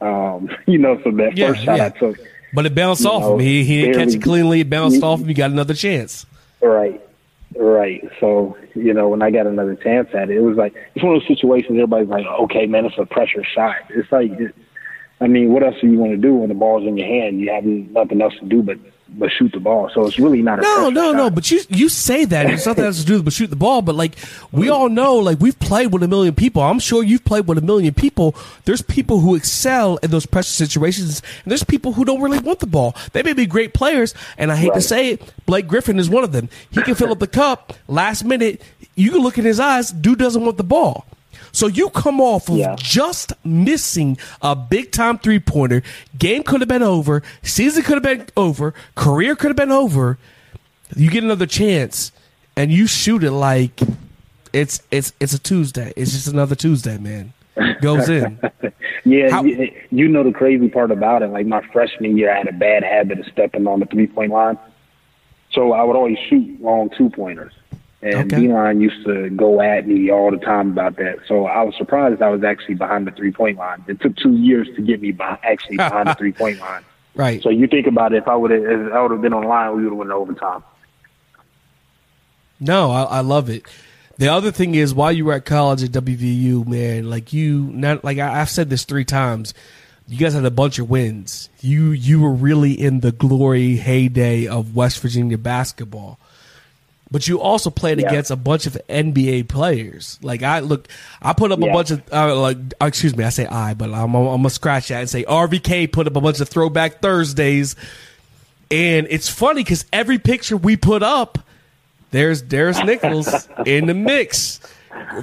Um, 0.00 0.50
you 0.66 0.78
know, 0.78 0.98
so 1.04 1.10
that 1.12 1.36
Yeah, 1.36 1.48
first 1.48 1.64
shot 1.64 1.76
yeah. 1.78 1.86
I 1.86 1.88
took, 1.90 2.16
But 2.52 2.66
it 2.66 2.74
bounced 2.74 3.06
off 3.06 3.22
know, 3.22 3.34
him. 3.34 3.40
He, 3.40 3.64
he 3.64 3.82
didn't 3.82 3.94
catch 4.06 4.14
it 4.16 4.22
cleanly. 4.22 4.60
It 4.60 4.68
bounced 4.70 4.96
you- 4.98 5.04
off 5.04 5.20
him. 5.20 5.28
You 5.28 5.34
got 5.34 5.50
another 5.50 5.74
chance. 5.74 6.26
Right. 6.60 7.00
Right. 7.56 8.02
So, 8.20 8.56
you 8.74 8.94
know, 8.94 9.08
when 9.08 9.22
I 9.22 9.30
got 9.30 9.46
another 9.46 9.74
chance 9.76 10.08
at 10.14 10.30
it, 10.30 10.36
it 10.36 10.40
was 10.40 10.56
like, 10.56 10.74
it's 10.94 11.04
one 11.04 11.16
of 11.16 11.22
those 11.22 11.28
situations 11.28 11.70
everybody's 11.72 12.08
like, 12.08 12.26
okay, 12.26 12.66
man, 12.66 12.86
it's 12.86 12.98
a 12.98 13.06
pressure 13.06 13.44
shot. 13.44 13.76
It's 13.90 14.10
like, 14.10 14.30
it, 14.32 14.54
I 15.20 15.26
mean, 15.26 15.52
what 15.52 15.62
else 15.62 15.76
do 15.80 15.88
you 15.88 15.98
want 15.98 16.12
to 16.12 16.16
do 16.16 16.34
when 16.34 16.48
the 16.48 16.54
ball's 16.54 16.86
in 16.86 16.96
your 16.96 17.06
hand? 17.06 17.40
You 17.40 17.52
have 17.52 17.64
nothing 17.64 18.20
else 18.20 18.34
to 18.40 18.46
do 18.46 18.62
but, 18.62 18.78
but 19.18 19.30
shoot 19.30 19.52
the 19.52 19.60
ball. 19.60 19.90
So 19.94 20.06
it's 20.06 20.18
really 20.18 20.42
not 20.42 20.58
a 20.58 20.62
No, 20.62 20.90
no, 20.90 21.10
shot. 21.12 21.16
no. 21.16 21.30
But 21.30 21.50
you 21.50 21.60
you 21.68 21.88
say 21.88 22.24
that 22.24 22.50
it's 22.50 22.66
nothing 22.66 22.84
else 22.84 23.00
to 23.00 23.06
do 23.06 23.22
but 23.22 23.32
shoot 23.32 23.48
the 23.48 23.56
ball. 23.56 23.82
But 23.82 23.94
like 23.94 24.16
we 24.50 24.68
all 24.68 24.88
know, 24.88 25.16
like 25.16 25.40
we've 25.40 25.58
played 25.58 25.92
with 25.92 26.02
a 26.02 26.08
million 26.08 26.34
people. 26.34 26.62
I'm 26.62 26.78
sure 26.78 27.02
you've 27.02 27.24
played 27.24 27.46
with 27.46 27.58
a 27.58 27.62
million 27.62 27.94
people. 27.94 28.34
There's 28.64 28.82
people 28.82 29.20
who 29.20 29.34
excel 29.34 29.96
in 29.98 30.10
those 30.10 30.26
pressure 30.26 30.50
situations, 30.52 31.22
and 31.44 31.50
there's 31.50 31.64
people 31.64 31.92
who 31.92 32.04
don't 32.04 32.20
really 32.22 32.38
want 32.38 32.60
the 32.60 32.66
ball. 32.66 32.94
They 33.12 33.22
may 33.22 33.32
be 33.32 33.46
great 33.46 33.74
players, 33.74 34.14
and 34.38 34.50
I 34.52 34.56
hate 34.56 34.74
to 34.74 34.80
say 34.80 35.10
it, 35.10 35.32
Blake 35.46 35.66
Griffin 35.68 35.98
is 35.98 36.08
one 36.10 36.24
of 36.24 36.32
them. 36.32 36.48
He 36.70 36.82
can 36.82 36.94
fill 36.94 37.12
up 37.12 37.18
the 37.18 37.26
cup 37.26 37.72
last 37.88 38.24
minute. 38.24 38.62
You 38.94 39.10
can 39.10 39.20
look 39.22 39.38
in 39.38 39.44
his 39.44 39.58
eyes. 39.60 39.90
Dude 39.90 40.18
doesn't 40.18 40.44
want 40.44 40.56
the 40.58 40.64
ball. 40.64 41.06
So 41.52 41.66
you 41.66 41.90
come 41.90 42.20
off 42.20 42.48
of 42.48 42.56
Yeah. 42.56 42.76
just 42.78 43.32
missing 43.44 44.18
a 44.40 44.54
big 44.56 44.90
time 44.92 45.18
three 45.18 45.38
pointer. 45.38 45.82
Game 46.18 46.42
could 46.42 46.60
have 46.60 46.68
been 46.68 46.82
over. 46.82 47.22
Season 47.42 47.82
could 47.82 47.94
have 47.94 48.02
been 48.02 48.26
over. 48.36 48.74
Career 48.94 49.34
could 49.36 49.48
have 49.48 49.56
been 49.56 49.72
over. 49.72 50.18
You 50.96 51.10
get 51.10 51.24
another 51.24 51.46
chance, 51.46 52.12
and 52.56 52.70
you 52.70 52.86
shoot 52.86 53.22
it 53.24 53.30
like 53.32 53.80
it's 54.52 54.82
it's 54.90 55.12
it's 55.20 55.32
a 55.32 55.38
Tuesday. 55.38 55.92
It's 55.96 56.12
just 56.12 56.28
another 56.28 56.54
Tuesday, 56.54 56.98
man. 56.98 57.32
Goes 57.80 58.08
in. 58.08 58.38
Yeah, 59.04 59.30
How- 59.30 59.42
you, 59.42 59.72
you 59.90 60.06
know 60.06 60.22
the 60.22 60.30
crazy 60.30 60.68
part 60.68 60.92
about 60.92 61.22
it. 61.22 61.26
Like 61.30 61.44
my 61.44 61.60
freshman 61.72 62.16
year, 62.16 62.32
I 62.32 62.38
had 62.38 62.46
a 62.46 62.52
bad 62.52 62.84
habit 62.84 63.18
of 63.18 63.26
stepping 63.26 63.66
on 63.66 63.80
the 63.80 63.86
three 63.86 64.06
point 64.06 64.30
line, 64.30 64.56
so 65.50 65.72
I 65.72 65.82
would 65.82 65.96
always 65.96 66.16
shoot 66.28 66.60
long 66.62 66.88
two 66.96 67.10
pointers. 67.10 67.52
And 68.02 68.32
Okay. 68.32 68.42
Beeline 68.42 68.80
used 68.80 69.04
to 69.06 69.30
go 69.30 69.60
at 69.60 69.86
me 69.86 70.10
all 70.10 70.30
the 70.32 70.38
time 70.38 70.72
about 70.72 70.96
that. 70.96 71.18
So 71.28 71.46
I 71.46 71.62
was 71.62 71.74
surprised 71.76 72.20
I 72.20 72.30
was 72.30 72.42
actually 72.42 72.74
behind 72.74 73.06
the 73.06 73.12
three 73.12 73.30
point 73.30 73.58
line. 73.58 73.84
It 73.86 74.00
took 74.00 74.16
two 74.16 74.32
years 74.36 74.68
to 74.74 74.82
get 74.82 75.00
me 75.00 75.12
by, 75.12 75.38
actually 75.42 75.76
behind 75.76 76.08
the 76.08 76.14
three 76.18 76.32
point 76.32 76.58
line. 76.58 76.82
Right. 77.14 77.42
So 77.42 77.50
you 77.50 77.66
think 77.66 77.86
about 77.86 78.12
it, 78.12 78.16
if 78.18 78.28
I 78.28 78.34
would 78.34 78.50
have 78.50 78.62
if 78.62 78.92
I 78.92 79.02
would 79.02 79.10
have 79.12 79.22
been 79.22 79.34
on 79.34 79.44
line, 79.44 79.76
we 79.76 79.84
would 79.84 79.90
have 79.90 79.98
went 79.98 80.10
overtime. 80.10 80.64
No, 82.58 82.90
I, 82.90 83.02
I 83.02 83.20
love 83.20 83.48
it. 83.50 83.66
The 84.18 84.28
other 84.28 84.50
thing 84.52 84.74
is, 84.74 84.94
while 84.94 85.10
you 85.10 85.24
were 85.24 85.32
at 85.34 85.44
college 85.44 85.82
at 85.82 85.90
WVU, 85.90 86.66
man, 86.66 87.10
like 87.10 87.32
you, 87.32 87.62
not 87.72 88.04
like 88.04 88.18
I, 88.18 88.40
I've 88.40 88.50
said 88.50 88.70
this 88.70 88.84
three 88.84 89.04
times, 89.04 89.52
you 90.06 90.18
guys 90.18 90.34
had 90.34 90.44
a 90.44 90.50
bunch 90.50 90.78
of 90.78 90.88
wins. 90.90 91.48
You 91.60 91.90
you 91.90 92.20
were 92.20 92.32
really 92.32 92.72
in 92.72 93.00
the 93.00 93.12
glory 93.12 93.76
heyday 93.76 94.46
of 94.46 94.74
West 94.76 95.00
Virginia 95.00 95.38
basketball, 95.38 96.18
but 97.12 97.28
you 97.28 97.40
also 97.40 97.70
played 97.70 98.00
Yeah. 98.00 98.08
against 98.08 98.30
a 98.32 98.36
bunch 98.36 98.66
of 98.66 98.76
NBA 98.88 99.46
players. 99.48 100.18
Like 100.22 100.42
I 100.42 100.58
look, 100.60 100.88
I 101.20 101.34
put 101.34 101.52
up 101.52 101.58
a 101.62 101.66
bunch 101.70 101.90
of 101.92 102.02
uh, 102.12 102.34
like, 102.40 102.56
uh, 102.80 102.86
excuse 102.86 103.14
me, 103.16 103.22
I 103.22 103.28
say 103.28 103.46
I, 103.46 103.74
but 103.74 103.90
I'm, 103.92 104.14
I'm 104.16 104.24
gonna 104.24 104.50
scratch 104.50 104.88
that 104.88 105.00
and 105.00 105.08
say 105.10 105.22
RVK 105.24 105.92
put 105.92 106.06
up 106.08 106.16
a 106.16 106.20
bunch 106.20 106.40
of 106.40 106.48
throwback 106.48 107.00
Thursdays, 107.02 107.76
and 108.70 109.06
it's 109.10 109.28
funny 109.28 109.62
because 109.62 109.84
every 109.92 110.18
picture 110.18 110.56
we 110.56 110.76
put 110.76 111.02
up 111.02 111.38
there's 112.10 112.42
Darris 112.42 112.84
Nichols 112.84 113.48
in 113.66 113.86
the 113.86 113.94
mix. 113.94 114.60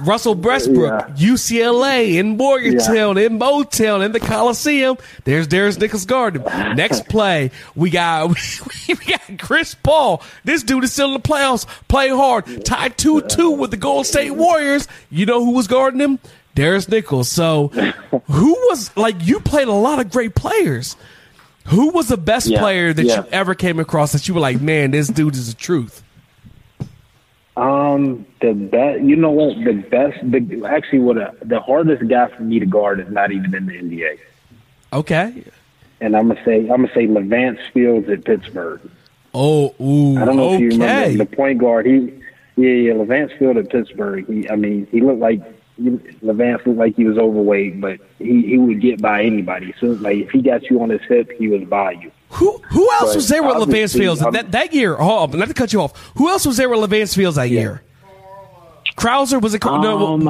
Russell 0.02 0.34
Westbrook, 0.34 1.08
UCLA, 1.16 2.14
in 2.18 2.36
Morgantown, 2.36 3.18
in 3.18 3.38
Motown, 3.38 4.04
in 4.04 4.12
the 4.12 4.20
Coliseum. 4.20 4.96
There's 5.24 5.48
Darris 5.48 5.78
Nichols 5.78 6.06
Garden. 6.06 6.42
Next 6.76 7.08
play, 7.08 7.50
we 7.74 7.90
got 7.90 8.28
we 8.88 8.94
got 8.94 9.38
Chris 9.38 9.74
Paul. 9.74 10.22
This 10.44 10.62
dude 10.62 10.84
is 10.84 10.92
still 10.92 11.08
in 11.08 11.14
the 11.14 11.20
playoffs. 11.20 11.66
Play 11.88 12.08
hard. 12.08 12.64
Tied 12.64 12.98
two 12.98 13.20
two 13.22 13.50
with 13.50 13.70
the 13.70 13.76
Golden 13.76 14.04
State 14.04 14.32
Warriors. 14.32 14.86
You 15.10 15.26
know 15.26 15.44
who 15.44 15.52
was 15.52 15.66
guarding 15.66 16.00
him? 16.00 16.18
Darris 16.56 16.88
Nichols. 16.88 17.28
So, 17.28 17.68
who 18.26 18.52
was 18.70 18.96
like? 18.96 19.16
You 19.26 19.40
played 19.40 19.68
a 19.68 19.72
lot 19.72 19.98
of 20.00 20.10
great 20.10 20.34
players. 20.34 20.96
Who 21.66 21.90
was 21.90 22.08
the 22.08 22.16
best 22.16 22.48
Yeah, 22.48 22.58
player 22.58 22.92
that 22.92 23.04
yeah. 23.04 23.18
you 23.22 23.28
ever 23.30 23.54
came 23.54 23.78
across 23.78 24.12
that 24.12 24.26
you 24.26 24.34
were 24.34 24.40
like, 24.40 24.60
man, 24.60 24.90
this 24.90 25.08
dude 25.08 25.34
is 25.34 25.52
the 25.52 25.58
truth? 25.60 26.02
Um, 27.56 28.26
the 28.40 28.52
best, 28.52 29.02
you 29.02 29.16
know 29.16 29.30
what? 29.30 29.56
The 29.64 29.72
best, 29.72 30.18
the 30.30 30.64
actually, 30.66 31.00
what 31.00 31.18
a, 31.18 31.34
the 31.42 31.60
hardest 31.60 32.06
guy 32.08 32.28
for 32.28 32.42
me 32.42 32.60
to 32.60 32.66
guard 32.66 33.00
is 33.00 33.10
not 33.10 33.32
even 33.32 33.54
in 33.54 33.66
the 33.66 33.74
NBA. 33.74 34.18
Okay. 34.92 35.44
And 36.00 36.16
I'm 36.16 36.28
gonna 36.28 36.42
say, 36.44 36.60
I'm 36.60 36.82
gonna 36.82 36.94
say 36.94 37.06
Levance 37.06 37.58
Fields 37.72 38.08
at 38.08 38.24
Pittsburgh. 38.24 38.80
Oh, 39.34 39.74
ooh, 39.80 40.16
I 40.16 40.24
don't 40.24 40.36
know 40.36 40.54
if 40.54 40.60
you 40.60 40.70
remember 40.70 41.24
the 41.24 41.26
point 41.26 41.58
guard. 41.58 41.86
He, 41.86 42.12
yeah, 42.56 42.70
yeah, 42.70 42.92
Levance 42.92 43.36
Field 43.38 43.58
at 43.58 43.68
Pittsburgh. 43.68 44.26
He, 44.26 44.48
I 44.48 44.56
mean, 44.56 44.86
he 44.90 45.00
looked 45.00 45.20
like 45.20 45.42
Levance 45.80 46.64
looked 46.66 46.78
like 46.78 46.96
he 46.96 47.04
was 47.04 47.18
overweight, 47.18 47.80
but 47.80 48.00
he 48.18 48.42
he 48.42 48.58
would 48.58 48.80
get 48.80 49.00
by 49.00 49.22
anybody. 49.22 49.74
So 49.80 49.88
like 49.88 50.16
if 50.16 50.30
he 50.30 50.42
got 50.42 50.64
you 50.70 50.82
on 50.82 50.90
his 50.90 51.02
hip, 51.02 51.30
he 51.38 51.48
was 51.48 51.64
by 51.64 51.92
you. 51.92 52.10
Who 52.30 52.58
who 52.70 52.90
else 52.92 53.10
But 53.10 53.16
was 53.16 53.28
there 53.28 53.42
with 53.42 53.56
Levance 53.56 53.96
Fields 53.96 54.20
that 54.20 54.52
that 54.52 54.72
year? 54.72 54.96
On, 54.96 55.30
not 55.32 55.48
to 55.48 55.54
cut 55.54 55.72
you 55.72 55.80
off. 55.82 56.12
Who 56.16 56.28
else 56.28 56.46
was 56.46 56.56
there 56.56 56.68
with 56.68 56.78
Levance 56.78 57.14
Fields 57.14 57.36
that 57.36 57.50
year? 57.50 57.82
Krauser 58.96 59.40
was 59.40 59.54
it? 59.54 59.64
no, 59.64 60.14
Um, 60.14 60.24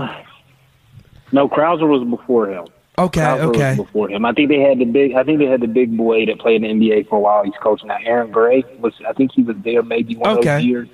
no, 1.33 1.49
Krauser 1.49 1.87
was 1.89 2.03
before 2.09 2.49
him. 2.51 2.67
okay, 2.99 3.21
Krauser 3.21 3.41
okay. 3.55 3.75
before 3.77 4.09
him. 4.11 4.25
I 4.25 4.33
think 4.33 4.49
they 4.49 4.61
had 4.61 4.79
the 4.79 4.85
big. 4.87 5.15
I 5.15 5.23
think 5.25 5.39
they 5.39 5.47
had 5.47 5.61
the 5.61 5.69
big 5.69 5.97
boy 5.97 6.27
that 6.27 6.39
played 6.39 6.65
in 6.65 6.79
the 6.79 6.91
NBA 6.91 7.09
for 7.09 7.17
a 7.17 7.21
while. 7.21 7.45
He's 7.45 7.55
coaching 7.63 7.89
now. 7.89 7.99
Aaron 8.05 8.31
Gray 8.31 8.65
was. 8.79 8.95
I 9.07 9.13
think 9.13 9.33
he 9.33 9.43
was 9.43 9.57
there 9.65 9.83
maybe 9.83 10.17
one 10.17 10.39
of 10.39 10.45
those 10.45 10.65
years. 10.65 10.89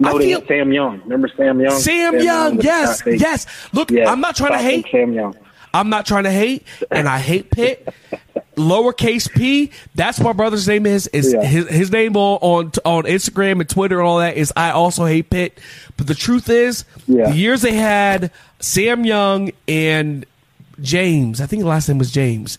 No, 0.00 0.16
I 0.16 0.18
feel- 0.18 0.46
Sam 0.46 0.72
Young. 0.72 1.00
Remember 1.02 1.28
Sam 1.36 1.60
Young? 1.60 1.72
Sam 1.78 2.18
Young, 2.20 2.56
with 2.56 2.64
the 2.64 2.66
yes, 2.66 3.02
yes. 3.06 3.46
Look, 3.72 3.90
Yeah, 3.90 4.10
I'm 4.10 4.20
not 4.20 4.36
trying 4.36 4.52
to 4.52 4.58
hate. 4.58 4.86
Sam 4.90 5.12
Young. 5.12 5.36
I'm 5.74 5.90
not 5.90 6.06
trying 6.06 6.24
to 6.24 6.30
hate, 6.30 6.64
and 6.90 7.08
I 7.08 7.18
hate 7.18 7.50
Pitt. 7.50 7.92
Lowercase 8.58 9.30
P. 9.32 9.70
That's 9.94 10.20
my 10.20 10.32
brother's 10.32 10.68
name. 10.68 10.84
Is 10.86 11.06
is 11.08 11.32
Yeah. 11.32 11.42
his 11.44 11.68
his 11.68 11.90
name 11.92 12.16
on, 12.16 12.38
on 12.42 12.72
on 12.84 13.04
Instagram 13.04 13.60
and 13.60 13.68
Twitter 13.68 13.98
and 14.00 14.06
all 14.08 14.18
that 14.18 14.36
is 14.36 14.52
I 14.56 14.70
also 14.70 15.04
hate 15.06 15.30
Pitt. 15.30 15.58
But 15.96 16.06
the 16.06 16.14
truth 16.14 16.48
is, 16.50 16.84
Yeah. 17.06 17.30
the 17.30 17.36
years 17.36 17.62
they 17.62 17.74
had 17.74 18.30
Sam 18.60 19.04
Young 19.04 19.50
and 19.66 20.26
James. 20.80 21.40
I 21.40 21.46
think 21.46 21.62
the 21.62 21.68
last 21.68 21.88
name 21.88 21.98
was 21.98 22.10
James. 22.10 22.58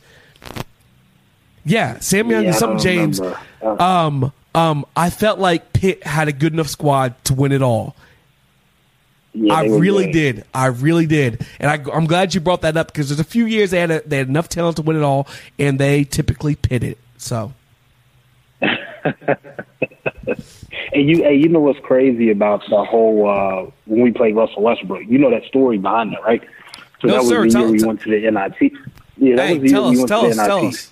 Yeah, 1.66 2.00
Sam 2.00 2.30
Young 2.32 2.44
Yeah, 2.44 2.50
and 2.50 2.58
something 2.58 2.80
James. 2.80 3.22
Um, 3.62 4.32
um, 4.56 4.86
I 4.96 5.10
felt 5.10 5.40
like 5.40 5.74
Pitt 5.74 6.06
had 6.06 6.28
a 6.28 6.32
good 6.32 6.54
enough 6.54 6.68
squad 6.70 7.14
to 7.26 7.34
win 7.34 7.52
it 7.52 7.62
all. 7.62 7.96
Yeah, 9.34 9.54
I 9.54 9.66
really 9.68 10.12
did. 10.12 10.44
I 10.54 10.66
really 10.68 11.06
did, 11.06 11.46
and 11.60 11.70
I, 11.70 11.92
I'm 11.94 12.08
glad 12.08 12.34
you 12.34 12.42
brought 12.42 12.62
that 12.62 12.76
up 12.78 12.88
because 12.88 13.10
there's 13.10 13.20
a 13.20 13.24
few 13.24 13.46
years 13.46 13.72
they 13.72 13.80
had 13.80 13.92
a, 13.92 14.02
they 14.02 14.18
had 14.18 14.28
enough 14.28 14.50
talent 14.50 14.78
to 14.78 14.82
win 14.82 14.98
it 14.98 15.04
all, 15.04 15.28
and 15.60 15.80
they 15.80 16.04
typically 16.04 16.56
pit 16.56 16.84
it. 16.84 16.98
So 17.18 17.54
And 20.92 21.08
you, 21.08 21.24
hey, 21.24 21.36
you 21.36 21.48
know 21.50 21.60
what's 21.60 21.80
crazy 21.80 22.32
about 22.32 22.62
the 22.70 22.84
whole 22.84 23.30
uh, 23.30 23.70
when 23.86 24.02
we 24.02 24.12
played 24.12 24.36
Russell 24.36 24.64
Westbrook? 24.64 25.04
You 25.08 25.20
know 25.20 25.30
that 25.30 25.44
story 25.46 25.78
behind 25.78 26.14
that, 26.14 26.24
right? 26.24 26.42
So 27.02 27.08
No, 27.08 27.14
that 27.14 27.20
was 27.20 27.30
sir, 27.30 27.44
the 27.46 27.50
tell- 27.52 27.62
year 27.62 27.72
we 27.72 27.84
went 27.84 28.02
to 28.02 28.10
the 28.10 28.32
NIT. 28.32 28.74
Yeah, 29.18 29.36
that 29.36 29.48
hey, 29.48 29.54
was 29.60 29.64
the 29.64 29.70
tell 29.70 29.82
year 29.84 29.90
we 29.92 29.96
us, 29.96 29.98
went 30.00 30.08
tell 30.10 30.22
to 30.24 30.28
us, 30.30 30.36
the 30.38 30.44
tell 30.46 30.64
NIT. 30.64 30.92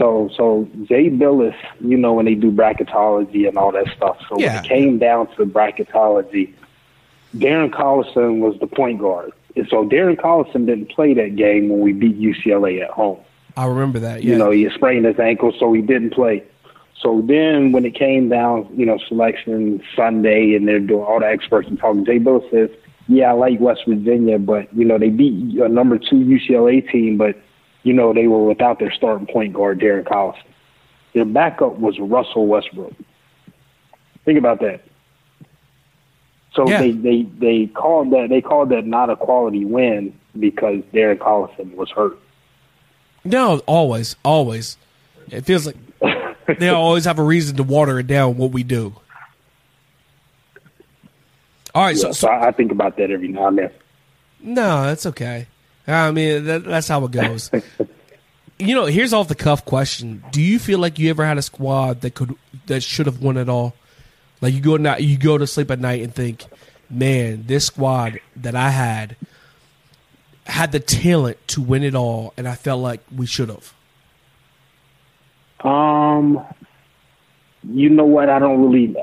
So, 0.00 0.30
so 0.34 0.66
Jay 0.84 1.10
Bilas, 1.10 1.54
you 1.80 1.98
know, 1.98 2.14
when 2.14 2.24
they 2.24 2.34
do 2.34 2.50
bracketology 2.50 3.46
and 3.46 3.58
all 3.58 3.70
that 3.72 3.86
stuff. 3.94 4.16
So 4.30 4.38
Yeah. 4.40 4.54
when 4.56 4.64
it 4.64 4.68
came 4.68 4.98
down 4.98 5.26
to 5.36 5.44
bracketology, 5.44 6.54
Darren 7.36 7.70
Collison 7.70 8.38
was 8.40 8.58
the 8.60 8.66
point 8.66 8.98
guard. 8.98 9.32
And 9.56 9.68
so 9.68 9.84
Darren 9.84 10.16
Collison 10.16 10.64
didn't 10.64 10.90
play 10.90 11.12
that 11.14 11.36
game 11.36 11.68
when 11.68 11.80
we 11.80 11.92
beat 11.92 12.18
UCLA 12.18 12.80
at 12.82 12.90
home. 12.90 13.18
I 13.58 13.66
remember 13.66 13.98
that. 13.98 14.24
Yeah, 14.24 14.32
You 14.32 14.38
know, 14.38 14.50
he 14.50 14.68
sprained 14.70 15.04
his 15.04 15.18
ankle, 15.18 15.52
so 15.58 15.70
he 15.74 15.82
didn't 15.82 16.14
play. 16.14 16.44
So 16.98 17.22
then 17.26 17.72
when 17.72 17.84
it 17.84 17.94
came 17.94 18.30
down, 18.30 18.68
you 18.74 18.86
know, 18.86 18.96
selection 19.06 19.82
Sunday 19.94 20.54
and 20.54 20.66
they're 20.66 20.80
doing 20.80 21.04
all 21.04 21.20
the 21.20 21.26
experts 21.26 21.68
and 21.68 21.78
talking, 21.78 22.06
Jay 22.06 22.18
Bill 22.18 22.42
says, 22.50 22.70
yeah, 23.08 23.30
I 23.30 23.32
like 23.32 23.60
West 23.60 23.82
Virginia, 23.86 24.38
but, 24.38 24.72
you 24.74 24.84
know, 24.84 24.96
they 24.98 25.10
beat 25.10 25.58
a 25.60 25.68
number 25.68 25.98
two 25.98 26.16
UCLA 26.16 26.80
team, 26.90 27.18
but, 27.18 27.36
you 27.82 27.92
know, 27.92 28.12
they 28.12 28.26
were 28.26 28.44
without 28.44 28.78
their 28.78 28.92
starting 28.92 29.26
point 29.26 29.52
guard, 29.52 29.80
Darren 29.80 30.04
Collison. 30.04 30.42
Their 31.14 31.24
backup 31.24 31.78
was 31.78 31.98
Russell 31.98 32.46
Westbrook. 32.46 32.92
Think 34.24 34.38
about 34.38 34.60
that. 34.60 34.82
So 36.54 36.68
Yeah. 36.68 36.80
they, 36.80 36.92
they, 36.92 37.22
they 37.38 37.66
called 37.66 38.10
that 38.12 38.26
they 38.28 38.40
called 38.40 38.68
that 38.70 38.86
not 38.86 39.08
a 39.10 39.16
quality 39.16 39.64
win 39.64 40.12
because 40.38 40.82
Darren 40.92 41.18
Collison 41.18 41.74
was 41.74 41.90
hurt. 41.90 42.18
no, 43.24 43.58
always, 43.66 44.16
always. 44.24 44.76
It 45.30 45.42
feels 45.44 45.66
like 45.66 45.76
they 46.58 46.68
always 46.70 47.04
have 47.04 47.18
a 47.18 47.22
reason 47.24 47.56
to 47.56 47.62
water 47.62 47.98
it 48.00 48.06
down. 48.06 48.36
What 48.36 48.50
we 48.52 48.62
do. 48.62 48.94
All 51.74 51.84
right, 51.84 51.96
so, 51.96 52.08
Yeah, 52.08 52.12
so 52.12 52.26
so 52.26 52.32
I 52.32 52.50
think 52.52 52.72
about 52.72 52.96
that 52.96 53.10
every 53.10 53.28
now 53.28 53.46
and 53.48 53.58
then. 53.58 53.70
No, 54.40 54.84
that's 54.84 55.06
okay. 55.06 55.46
I 55.90 56.10
mean, 56.10 56.44
that, 56.44 56.64
that's 56.64 56.88
how 56.88 57.04
it 57.04 57.12
goes. 57.12 57.50
you 58.58 58.74
know, 58.74 58.86
here's 58.86 59.12
off 59.12 59.28
the 59.28 59.34
cuff 59.34 59.64
question: 59.64 60.22
Do 60.30 60.42
you 60.42 60.58
feel 60.58 60.78
like 60.78 60.98
you 60.98 61.10
ever 61.10 61.24
had 61.24 61.38
a 61.38 61.42
squad 61.42 62.02
that 62.02 62.14
could 62.14 62.34
that 62.66 62.82
should 62.82 63.06
have 63.06 63.20
won 63.20 63.36
it 63.36 63.48
all? 63.48 63.74
Like 64.40 64.54
you 64.54 64.60
go 64.60 64.76
you 64.96 65.18
go 65.18 65.38
to 65.38 65.46
sleep 65.46 65.70
at 65.70 65.80
night 65.80 66.02
and 66.02 66.14
think, 66.14 66.44
"Man, 66.88 67.44
this 67.46 67.66
squad 67.66 68.20
that 68.36 68.54
I 68.54 68.70
had 68.70 69.16
had 70.46 70.72
the 70.72 70.80
talent 70.80 71.36
to 71.48 71.60
win 71.60 71.82
it 71.82 71.94
all, 71.94 72.32
and 72.36 72.48
I 72.48 72.54
felt 72.54 72.80
like 72.80 73.00
we 73.14 73.26
should 73.26 73.48
have." 73.48 73.74
Um, 75.64 76.42
you 77.62 77.90
know 77.90 78.06
what? 78.06 78.30
I 78.30 78.38
don't 78.38 78.62
really. 78.62 78.96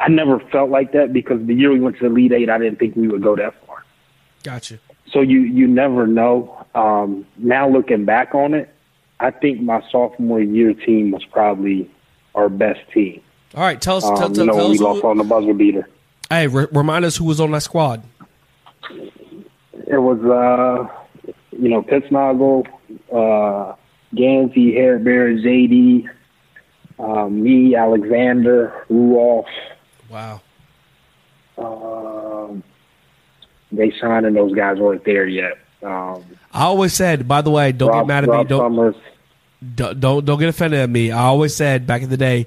I 0.00 0.08
never 0.08 0.38
felt 0.38 0.70
like 0.70 0.92
that 0.92 1.12
because 1.12 1.44
the 1.46 1.54
year 1.54 1.72
we 1.72 1.80
went 1.80 1.96
to 1.96 2.04
the 2.04 2.10
Elite 2.10 2.32
Eight, 2.32 2.50
I 2.50 2.58
didn't 2.58 2.78
think 2.78 2.94
we 2.94 3.08
would 3.08 3.22
go 3.22 3.34
that 3.36 3.54
far. 3.66 3.84
Gotcha. 4.42 4.78
So 5.10 5.20
you 5.20 5.40
you 5.40 5.66
never 5.66 6.06
know. 6.06 6.64
Um, 6.74 7.26
now 7.36 7.68
looking 7.68 8.04
back 8.04 8.34
on 8.34 8.54
it, 8.54 8.68
I 9.20 9.30
think 9.30 9.60
my 9.60 9.82
sophomore 9.90 10.40
year 10.40 10.74
team 10.74 11.10
was 11.12 11.24
probably 11.26 11.88
our 12.34 12.48
best 12.48 12.80
team. 12.92 13.20
All 13.54 13.62
right, 13.62 13.80
tell 13.80 13.98
us. 13.98 14.04
Um, 14.04 14.16
tell, 14.16 14.32
you 14.32 14.44
know, 14.46 14.52
tell 14.54 14.68
we 14.68 14.74
us 14.74 14.78
who- 14.80 14.84
lost 14.84 15.04
on 15.04 15.18
the 15.18 15.24
buzzer 15.24 15.54
beater. 15.54 15.88
hey, 16.30 16.46
re- 16.48 16.66
remind 16.72 17.04
us 17.04 17.16
who 17.16 17.24
was 17.24 17.40
on 17.40 17.52
that 17.52 17.62
squad. 17.62 18.02
It 19.86 19.98
was, 19.98 20.18
uh, 20.24 20.88
you 21.52 21.68
know, 21.68 21.82
Pittsnogle, 21.82 22.66
uh, 23.12 23.74
Gansey, 24.14 24.74
Hair 24.74 24.98
Bear, 25.00 25.34
JD, 25.34 26.08
um, 26.98 27.42
me, 27.42 27.74
Alexander, 27.76 28.72
Ruoff, 28.90 29.44
Wow. 30.10 30.40
um, 31.58 32.23
they 33.76 33.92
signed 34.00 34.26
and 34.26 34.36
those 34.36 34.54
guys 34.54 34.78
weren't 34.78 35.04
there 35.04 35.26
yet. 35.26 35.58
Um, 35.82 36.24
I 36.52 36.62
always 36.62 36.92
said, 36.94 37.28
by 37.28 37.42
the 37.42 37.50
way, 37.50 37.72
don't 37.72 37.88
Rob, 37.90 38.02
get 38.02 38.08
mad 38.08 38.24
at 38.24 38.30
Rob 38.30 38.46
me. 38.46 38.48
Don't, 38.48 38.96
don't 39.76 40.00
don't 40.00 40.24
don't 40.24 40.38
get 40.38 40.48
offended 40.48 40.80
at 40.80 40.90
me. 40.90 41.10
I 41.10 41.22
always 41.24 41.54
said 41.54 41.86
back 41.86 42.02
in 42.02 42.10
the 42.10 42.16
day, 42.16 42.46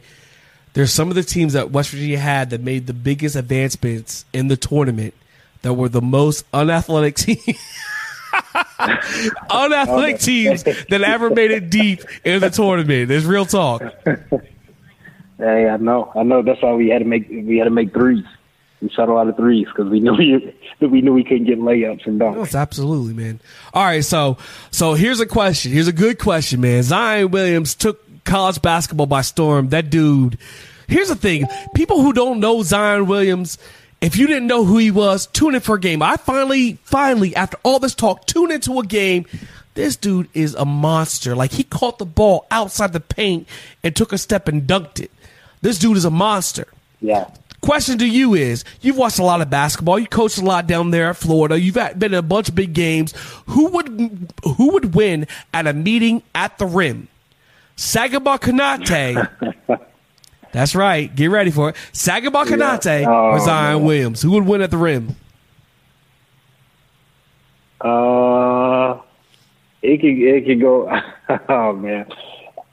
there's 0.74 0.92
some 0.92 1.10
of 1.10 1.16
the 1.16 1.24
teams 1.24 1.54
that 1.54 1.72
West 1.72 1.90
Virginia 1.90 2.20
had 2.20 2.52
that 2.52 2.62
made 2.62 2.88
the 2.88 2.94
biggest 2.94 3.36
advancements 3.36 4.26
in 4.34 4.48
the 4.48 4.58
tournament 4.58 5.14
that 5.62 5.74
were 5.74 5.90
the 5.90 6.02
most 6.02 6.46
unathletic 6.54 7.16
teams. 7.16 7.60
unathletic 9.50 10.20
teams 10.20 10.64
that 10.64 11.02
ever 11.02 11.30
made 11.30 11.52
it 11.52 11.70
deep 11.70 12.02
in 12.24 12.42
the 12.42 12.50
tournament. 12.50 13.08
There's 13.08 13.26
real 13.26 13.46
talk. 13.46 13.82
Hey, 15.38 15.70
I 15.70 15.78
know, 15.78 16.12
I 16.16 16.24
know. 16.24 16.42
That's 16.42 16.62
why 16.64 16.74
we 16.74 16.90
had 16.90 17.00
to 17.00 17.06
make 17.06 17.30
we 17.30 17.58
had 17.60 17.66
to 17.66 17.70
make 17.70 17.94
threes. 17.94 18.26
We 18.82 18.90
shot 18.90 19.10
a 19.10 19.14
lot 19.14 19.28
of 19.28 19.36
threes 19.36 19.68
because 19.68 19.90
we 19.90 20.00
knew 20.02 20.14
we, 20.14 20.56
we 20.88 21.02
knew 21.02 21.14
we 21.14 21.24
couldn't 21.24 21.46
get 21.46 21.60
layups 21.60 22.06
and 22.06 22.20
dunks. 22.20 22.38
Yes, 22.38 22.56
absolutely, 22.56 23.14
man. 23.14 23.40
All 23.74 23.84
right, 23.84 24.04
so 24.04 24.38
so 24.72 24.94
here's 24.94 25.20
a 25.20 25.26
question. 25.26 25.72
Here's 25.72 25.88
a 25.88 25.94
good 25.94 26.20
question, 26.20 26.62
man. 26.62 26.84
Zion 26.84 27.32
Williams 27.32 27.76
took 27.76 28.04
college 28.24 28.62
basketball 28.62 29.08
by 29.08 29.22
storm. 29.22 29.70
That 29.70 29.90
dude. 29.90 30.38
Here's 30.88 31.10
the 31.10 31.16
thing: 31.16 31.48
people 31.76 32.02
who 32.02 32.14
don't 32.14 32.40
know 32.40 32.62
Zion 32.64 33.08
Williams, 33.08 33.58
if 34.00 34.16
you 34.16 34.28
didn't 34.28 34.48
know 34.48 34.64
who 34.64 34.78
he 34.78 34.92
was, 34.92 35.28
tune 35.28 35.56
in 35.56 35.62
for 35.62 35.76
a 35.76 35.80
game. 35.80 36.02
I 36.02 36.18
finally, 36.18 36.78
finally, 36.84 37.36
after 37.36 37.58
all 37.64 37.80
this 37.80 37.96
talk, 37.96 38.26
tune 38.26 38.52
into 38.52 38.80
a 38.80 38.86
game. 38.86 39.26
This 39.74 39.96
dude 39.96 40.28
is 40.34 40.56
a 40.56 40.66
monster. 40.66 41.36
Like 41.36 41.52
he 41.52 41.64
caught 41.64 42.00
the 42.00 42.06
ball 42.06 42.48
outside 42.50 42.94
the 42.94 43.00
paint 43.00 43.48
and 43.84 43.96
took 43.96 44.12
a 44.12 44.18
step 44.18 44.48
and 44.48 44.64
dunked 44.64 45.00
it. 45.00 45.12
This 45.62 45.78
dude 45.78 45.98
is 45.98 46.06
a 46.06 46.10
monster. 46.10 46.66
Yeah. 47.00 47.30
Question 47.62 47.98
to 47.98 48.06
you 48.08 48.34
is: 48.36 48.64
You've 48.82 48.98
watched 48.98 49.20
a 49.20 49.24
lot 49.24 49.42
of 49.42 49.50
basketball. 49.50 49.98
You 50.00 50.08
coached 50.08 50.38
a 50.38 50.46
lot 50.46 50.68
down 50.68 50.92
there 50.92 51.10
at 51.10 51.18
Florida. 51.18 51.60
You've 51.60 51.74
been 51.76 52.04
in 52.04 52.14
a 52.14 52.22
bunch 52.22 52.50
of 52.50 52.56
big 52.56 52.74
games. 52.74 53.14
Who 53.48 53.68
would 53.70 54.32
who 54.58 54.72
would 54.74 54.94
win 54.96 55.28
at 55.54 55.66
a 55.68 55.74
meeting 55.74 56.22
at 56.36 56.58
the 56.60 56.66
rim? 56.68 57.08
Sagaba 57.76 58.40
Konate. 58.40 59.30
That's 60.52 60.76
right. 60.76 61.14
Get 61.14 61.30
ready 61.30 61.52
for 61.52 61.70
it. 61.70 61.76
Sagaba 61.94 62.46
Konate 62.46 63.02
Yeah. 63.02 63.10
or 63.10 63.36
Oh, 63.36 63.40
Zion 63.46 63.80
man. 63.80 63.86
Williams. 63.88 64.22
Who 64.22 64.32
would 64.32 64.46
win 64.46 64.62
at 64.62 64.72
the 64.72 64.78
rim? 64.78 65.16
Uh, 67.82 69.00
it 69.82 69.98
could 70.00 70.18
it 70.18 70.46
could 70.46 70.62
go. 70.62 70.90
oh 71.50 71.74
man, 71.74 72.06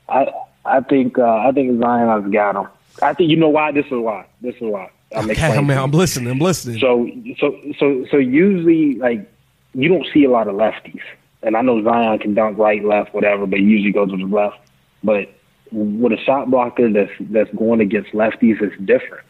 I 0.08 0.26
I 0.64 0.80
think 0.80 1.18
uh, 1.18 1.24
I 1.38 1.52
think 1.52 1.78
Zion 1.80 2.08
has 2.08 2.30
got 2.32 2.56
him. 2.56 2.68
I 3.02 3.12
think 3.14 3.30
you 3.30 3.36
know 3.36 3.48
why. 3.48 3.72
This 3.72 3.86
is 3.86 3.92
why. 3.92 4.26
This 4.40 4.54
is 4.56 4.62
why. 4.62 4.90
I'm 5.14 5.24
Okay, 5.24 5.32
explaining 5.32 5.66
man, 5.66 5.78
I'm 5.78 5.90
listening. 5.90 6.30
I'm 6.30 6.38
listening. 6.38 6.78
So 6.80 7.08
so 7.38 7.58
so 7.78 8.04
so 8.10 8.16
usually 8.16 8.94
like 8.96 9.30
you 9.74 9.88
don't 9.88 10.06
see 10.12 10.24
a 10.24 10.30
lot 10.30 10.48
of 10.48 10.54
lefties, 10.54 11.02
and 11.42 11.56
I 11.56 11.62
know 11.62 11.82
Zion 11.82 12.18
can 12.18 12.34
dunk 12.34 12.58
right, 12.58 12.84
left, 12.84 13.14
whatever, 13.14 13.46
but 13.46 13.58
he 13.58 13.64
usually 13.64 13.92
goes 13.92 14.10
to 14.10 14.16
the 14.16 14.24
left. 14.24 14.56
But 15.02 15.28
with 15.72 16.12
a 16.12 16.16
shot 16.16 16.50
blocker 16.50 16.90
that's 16.92 17.12
that's 17.20 17.50
going 17.54 17.80
against 17.80 18.12
lefties, 18.12 18.60
it's 18.62 18.76
different. 18.84 19.24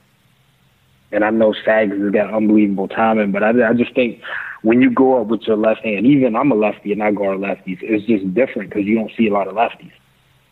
And 1.13 1.25
I 1.25 1.31
know 1.31 1.53
Sags 1.65 1.93
has 1.97 2.11
got 2.13 2.33
unbelievable 2.35 2.89
timing, 2.89 3.31
but 3.31 3.43
I, 3.43 3.71
I 3.71 3.73
just 3.75 3.95
think 3.95 4.21
when 4.63 4.83
you 4.83 4.91
go 4.91 5.21
up 5.21 5.29
with 5.29 5.43
your 5.43 5.57
left 5.57 5.85
hand, 5.85 6.07
even 6.07 6.35
I'm 6.35 6.51
a 6.51 6.55
lefty 6.55 6.93
and 6.93 7.03
I 7.03 7.13
guard 7.13 7.39
lefties, 7.39 7.79
it's 7.83 8.05
just 8.07 8.33
different 8.35 8.71
because 8.71 8.85
you 8.85 8.97
don't 8.97 9.13
see 9.17 9.29
a 9.29 9.33
lot 9.33 9.47
of 9.49 9.55
lefties. 9.55 9.93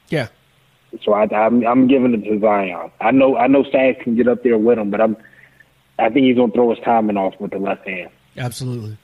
yeah. 0.08 0.28
So 1.04 1.12
I, 1.12 1.24
I'm 1.34 1.66
I'm 1.66 1.86
giving 1.88 2.14
it 2.14 2.24
to 2.24 2.38
Zion. 2.40 2.90
I 3.00 3.10
know 3.10 3.36
I 3.36 3.46
know 3.46 3.64
Sags 3.64 3.98
can 4.02 4.14
get 4.16 4.28
up 4.28 4.42
there 4.42 4.58
with 4.58 4.78
him, 4.78 4.90
but 4.90 5.00
I'm 5.00 5.16
I 5.98 6.10
think 6.10 6.26
he's 6.26 6.36
gonna 6.36 6.52
throw 6.52 6.70
his 6.70 6.84
timing 6.84 7.16
off 7.16 7.34
with 7.40 7.50
the 7.52 7.58
left 7.58 7.86
hand. 7.86 8.10
Absolutely. 8.36 8.98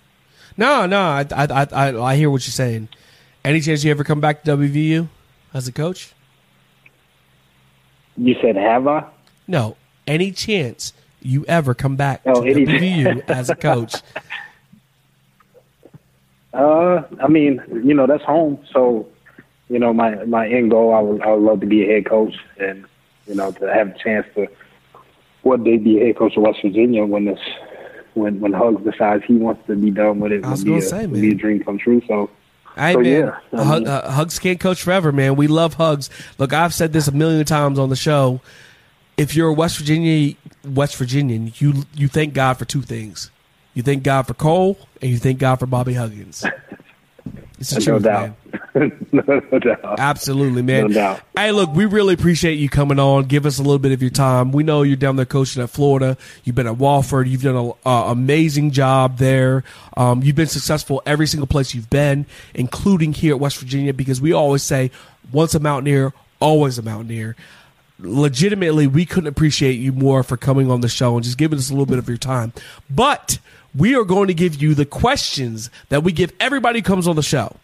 No, 0.57 0.87
no, 0.87 1.01
I, 1.01 1.27
I, 1.31 1.67
I, 1.73 1.97
I, 1.97 2.17
hear 2.17 2.31
what 2.31 2.45
you're 2.47 2.53
saying. 2.53 2.89
Any 3.45 3.61
chance 3.61 3.85
you 3.85 3.91
ever 3.93 4.03
come 4.03 4.21
back 4.21 4.43
to 4.43 4.57
WVU 4.57 5.09
as 5.55 5.69
a 5.69 5.73
coach? 5.73 6.13
You 8.17 8.35
said 8.43 8.57
have 8.57 8.89
I? 8.89 9.05
No. 9.47 9.77
Any 10.07 10.33
chance 10.33 10.93
you 11.21 11.45
ever 11.47 11.75
come 11.75 11.95
back 11.95 12.23
Oh, 12.27 12.43
to 12.43 12.53
WVU 12.53 13.23
as 13.29 13.51
a 13.51 13.55
coach? 13.55 13.95
Uh, 16.53 17.03
I 17.23 17.29
mean, 17.29 17.63
you 17.85 17.95
know, 17.95 18.07
that's 18.07 18.25
home. 18.25 18.59
So, 18.73 19.07
you 19.69 19.79
know, 19.79 19.93
my 19.93 20.25
my 20.25 20.49
end 20.49 20.71
goal, 20.71 20.95
I 20.95 21.01
would 21.01 21.23
I 21.23 21.33
would 21.33 21.43
love 21.43 21.61
to 21.61 21.67
be 21.67 21.85
a 21.85 21.95
head 21.95 22.07
coach, 22.07 22.35
and 22.59 22.85
you 23.27 23.35
know, 23.35 23.53
to 23.53 23.73
have 23.73 23.89
a 23.89 23.99
chance 23.99 24.27
to 24.35 24.49
one 25.43 25.65
day 25.65 25.77
be 25.77 26.01
a 26.01 26.07
head 26.07 26.17
coach 26.17 26.37
of 26.37 26.43
West 26.43 26.61
Virginia 26.63 27.05
when 27.05 27.25
this 27.25 27.41
when 28.15 28.41
when 28.41 28.53
Hugs 28.53 28.83
decides 28.85 29.25
he 29.25 29.35
wants 29.35 29.67
to 29.67 29.77
be 29.77 29.91
done 29.91 30.21
with 30.21 30.33
it. 30.33 30.45
I 30.45 30.51
was 30.51 30.65
gonna 30.65 30.79
a, 30.79 30.83
say, 30.83 31.07
would 31.07 31.21
be 31.21 31.33
a 31.33 31.35
dream 31.35 31.63
come 31.63 31.79
true. 31.79 32.03
So, 32.07 32.31
Hey 32.77 32.93
so 32.93 33.01
man, 33.01 33.35
yeah, 33.53 33.65
Hug, 33.65 33.79
mean, 33.79 33.89
uh, 33.89 34.11
Hugs 34.11 34.39
can't 34.39 34.61
coach 34.61 34.83
forever, 34.83 35.13
man. 35.13 35.37
We 35.37 35.47
love 35.47 35.75
Hugs. 35.75 36.11
Look, 36.39 36.53
I've 36.53 36.73
said 36.73 36.93
this 36.93 37.09
a 37.09 37.13
million 37.13 37.45
times 37.45 37.79
on 37.79 37.89
the 37.91 37.97
show. 37.97 38.41
If 39.17 39.35
you're 39.35 39.49
a 39.49 39.53
West 39.53 39.79
Virginia 39.79 40.35
West 40.65 40.97
Virginian, 40.97 41.53
you 41.57 41.85
you 41.95 42.09
thank 42.09 42.35
God 42.35 42.55
for 42.55 42.65
two 42.65 42.83
things. 42.83 43.31
You 43.75 43.83
thank 43.83 44.03
God 44.03 44.27
for 44.27 44.35
Cole, 44.35 44.79
and 45.03 45.11
you 45.11 45.19
thank 45.19 45.39
God 45.39 45.57
for 45.57 45.67
Bobby 45.67 45.95
Huggins. 45.95 46.45
It's 47.59 47.71
the 47.71 47.81
no 47.81 47.85
truth, 47.85 48.03
doubt, 48.05 48.37
man. 48.53 48.61
no 49.13 49.59
doubt. 49.59 49.99
Absolutely, 49.99 50.63
man. 50.63 50.89
No 50.89 50.95
doubt. 50.95 51.21
Hey, 51.37 51.53
look, 51.53 51.73
we 51.75 51.85
really 51.87 52.15
appreciate 52.15 52.55
you 52.55 52.69
coming 52.69 52.99
on. 52.99 53.25
Give 53.25 53.47
us 53.47 53.59
a 53.59 53.63
little 53.63 53.79
bit 53.79 53.93
of 53.93 54.03
your 54.03 54.11
time. 54.11 54.53
We 54.53 54.63
know 54.63 54.83
you're 54.83 54.97
down 54.97 55.17
there 55.17 55.27
coaching 55.27 55.63
at 55.63 55.71
Florida. 55.71 56.17
You've 56.45 56.57
been 56.57 56.67
at 56.67 56.77
Wofford. 56.77 57.29
You've 57.29 57.43
done 57.43 57.57
an 57.57 57.73
amazing 57.85 58.71
job 58.71 59.19
there. 59.19 59.65
Um, 59.97 60.23
you've 60.23 60.37
been 60.37 60.47
successful 60.47 61.03
every 61.07 61.27
single 61.27 61.47
place 61.47 61.75
you've 61.75 61.91
been, 61.91 62.27
including 62.55 63.13
here 63.13 63.35
at 63.35 63.41
West 63.41 63.59
Virginia, 63.59 63.93
because 63.93 64.21
we 64.21 64.33
always 64.33 64.63
say, 64.63 64.91
once 65.33 65.55
a 65.55 65.61
Mountaineer, 65.61 66.13
always 66.41 66.79
a 66.79 66.83
Mountaineer. 66.83 67.37
Legitimately, 68.01 68.87
we 68.87 69.05
couldn't 69.05 69.27
appreciate 69.29 69.73
you 69.73 69.93
more 69.93 70.23
for 70.23 70.37
coming 70.37 70.71
on 70.71 70.83
the 70.83 70.89
show 70.89 71.17
and 71.17 71.25
just 71.25 71.37
giving 71.37 71.59
us 71.59 71.69
a 71.69 71.73
little 71.73 71.87
bit 71.87 71.99
of 71.99 72.09
your 72.09 72.19
time. 72.19 72.53
But 72.89 73.39
we 73.75 73.95
are 73.95 74.05
going 74.05 74.29
to 74.29 74.35
give 74.35 74.61
you 74.63 74.75
the 74.75 74.87
questions 74.87 75.71
that 75.89 76.03
we 76.03 76.13
give 76.13 76.33
everybody 76.41 76.79
who 76.79 76.85
comes 76.85 77.09
on 77.09 77.17
the 77.17 77.23
show. 77.23 77.57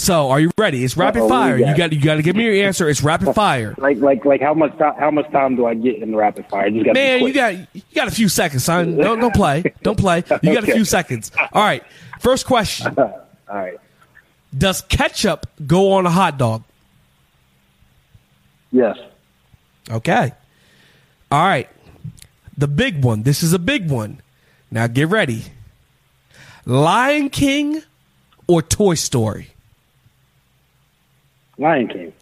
So, 0.00 0.30
are 0.30 0.38
you 0.38 0.50
ready? 0.56 0.84
It's 0.84 0.96
rapid 0.96 1.22
Uh-oh, 1.22 1.28
fire. 1.28 1.58
You 1.58 1.76
got? 1.76 1.92
you 1.92 2.00
got 2.00 2.14
to 2.14 2.22
give 2.22 2.36
me 2.36 2.44
your 2.44 2.66
answer. 2.66 2.88
It's 2.88 3.02
rapid 3.02 3.34
fire. 3.34 3.74
Like 3.78 3.98
like 3.98 4.24
like 4.24 4.40
how 4.40 4.54
much 4.54 4.76
time 4.78 4.94
how 4.98 5.10
much 5.10 5.30
time 5.32 5.56
do 5.56 5.66
I 5.66 5.74
get 5.74 5.96
in 6.00 6.12
the 6.12 6.16
rapid 6.16 6.46
fire? 6.46 6.70
Just 6.70 6.94
Man, 6.94 7.22
you 7.24 7.32
got 7.32 7.54
you 7.74 7.82
got 7.94 8.06
a 8.06 8.12
few 8.12 8.28
seconds, 8.28 8.64
son. 8.64 8.96
Don't 8.96 9.18
don't 9.18 9.34
play. 9.34 9.64
Don't 9.82 9.98
play. 9.98 10.22
You 10.42 10.54
got 10.54 10.62
a 10.62 10.72
few 10.72 10.84
seconds. 10.96 11.32
All 11.52 11.62
right. 11.62 11.82
First 12.20 12.46
question. 12.46 12.94
All 12.98 13.18
right. 13.48 13.76
Does 14.56 14.82
ketchup 14.82 15.46
go 15.66 15.92
on 15.92 16.06
a 16.06 16.10
hot 16.10 16.38
dog? 16.38 16.62
Yes. 18.70 18.96
Okay. 19.90 20.32
All 21.30 21.42
right. 21.44 21.68
The 22.56 22.68
big 22.68 23.04
one. 23.04 23.24
This 23.24 23.42
is 23.42 23.52
a 23.52 23.58
big 23.58 23.90
one. 23.90 24.20
Now 24.70 24.86
get 24.86 25.08
ready. 25.08 25.42
Lion 26.64 27.30
King 27.30 27.82
or 28.46 28.62
Toy 28.62 28.94
Story? 28.94 29.48
Lion 31.58 31.88
King. 31.88 32.12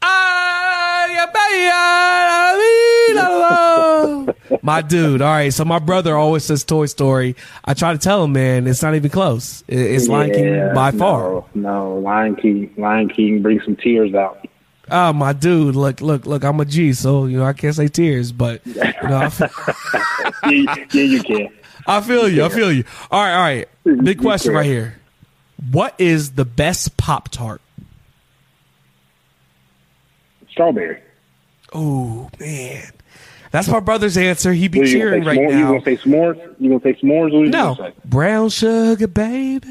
my 4.62 4.82
dude. 4.82 5.22
All 5.22 5.32
right. 5.32 5.52
So 5.52 5.64
my 5.64 5.78
brother 5.78 6.16
always 6.16 6.44
says 6.44 6.64
Toy 6.64 6.86
Story. 6.86 7.36
I 7.64 7.74
try 7.74 7.92
to 7.92 7.98
tell 7.98 8.24
him, 8.24 8.32
man, 8.32 8.66
it's 8.66 8.82
not 8.82 8.94
even 8.94 9.10
close. 9.10 9.62
It- 9.68 9.78
It's 9.78 10.08
Lion 10.08 10.30
King 10.32 10.54
Yeah, 10.54 10.72
by 10.74 10.90
far. 10.92 11.30
No, 11.30 11.46
no, 11.54 11.94
Lion 11.98 12.36
King. 12.36 12.72
Lion 12.76 13.08
King 13.08 13.42
brings 13.42 13.64
some 13.64 13.76
tears 13.76 14.14
out. 14.14 14.46
Oh, 14.90 15.12
my 15.12 15.32
dude. 15.32 15.76
Look, 15.76 16.00
look, 16.00 16.26
look. 16.26 16.44
I'm 16.44 16.58
a 16.60 16.64
G, 16.64 16.92
so 16.92 17.26
you 17.26 17.38
know 17.38 17.44
I 17.44 17.52
can't 17.52 17.74
say 17.74 17.88
tears, 17.88 18.32
but 18.32 18.66
you 18.66 18.74
know 18.74 19.30
feel, 19.30 19.48
yeah, 20.50 20.74
yeah, 20.92 21.02
you 21.02 21.22
can. 21.22 21.48
I 21.86 22.00
feel 22.00 22.28
you. 22.28 22.44
I 22.44 22.48
feel 22.48 22.72
you. 22.72 22.84
All 23.10 23.22
right, 23.22 23.34
all 23.34 23.42
right. 23.42 23.68
Big 24.04 24.20
question 24.20 24.52
right 24.52 24.66
here. 24.66 24.96
What 25.70 25.94
is 25.98 26.32
the 26.32 26.44
best 26.44 26.96
Pop 26.96 27.28
Tart? 27.28 27.60
Strawberry. 30.64 30.98
Oh 31.72 32.28
man, 32.38 32.90
that's 33.50 33.66
my 33.68 33.80
brother's 33.80 34.18
answer. 34.18 34.52
He 34.52 34.68
be 34.68 34.80
cheering 34.84 35.24
right 35.24 35.38
s'more- 35.38 35.58
You 35.58 35.64
gonna 35.64 35.82
say 35.82 35.96
s'mores? 35.96 36.54
You 36.60 36.68
gonna 36.68 36.82
say 36.82 36.94
s'mores? 37.00 37.32
What 37.32 37.48
No, 37.48 37.92
brown 38.04 38.50
sugar, 38.50 39.06
babe. 39.06 39.64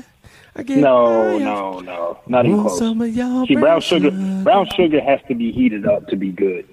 I 0.55 0.63
get 0.63 0.77
No, 0.79 1.37
no, 1.37 1.79
no, 1.81 2.17
not 2.25 2.45
even 2.47 2.61
close. 2.61 2.79
some 2.79 3.01
of 3.01 3.15
y'all 3.15 3.45
See, 3.45 3.55
brown 3.55 3.81
sugar, 3.81 4.09
sugar. 4.09 4.43
brown 4.43 4.67
sugar 4.75 4.99
has 4.99 5.19
to 5.27 5.35
be 5.35 5.51
heated 5.51 5.85
up 5.85 6.07
to 6.07 6.15
be 6.15 6.31
good. 6.31 6.65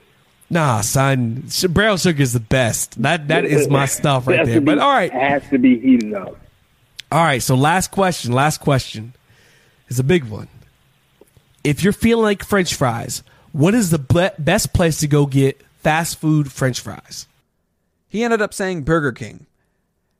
Nah, 0.48 0.80
son. 0.80 1.44
Brown 1.68 1.98
sugar 1.98 2.22
is 2.22 2.32
the 2.32 2.40
best. 2.40 3.02
That 3.02 3.28
that 3.28 3.44
is 3.44 3.68
my 3.68 3.84
stuff 3.98 4.26
right 4.26 4.46
there. 4.46 4.54
to 4.54 4.60
But 4.62 4.78
all 4.78 4.90
right, 4.92 5.12
it 5.12 5.20
has 5.20 5.42
to 5.50 5.58
be 5.58 5.78
heated 5.78 6.14
up. 6.14 6.38
all 7.12 7.22
right. 7.22 7.42
So 7.42 7.54
last 7.54 7.90
question. 7.90 8.32
Last 8.32 8.60
question 8.62 9.12
is 9.88 9.98
a 9.98 10.04
big 10.04 10.24
one. 10.24 10.48
If 11.64 11.84
you're 11.84 11.92
feeling 11.92 12.22
like 12.24 12.44
French 12.44 12.74
fries, 12.74 13.22
what 13.56 13.74
is 13.74 13.90
the 13.90 13.98
ble- 13.98 14.30
best 14.38 14.74
place 14.74 15.00
to 15.00 15.08
go 15.08 15.24
get 15.24 15.62
fast 15.78 16.20
food 16.20 16.52
French 16.52 16.78
fries? 16.78 17.26
He 18.06 18.22
ended 18.22 18.42
up 18.42 18.52
saying 18.52 18.82
Burger 18.82 19.12
King. 19.12 19.46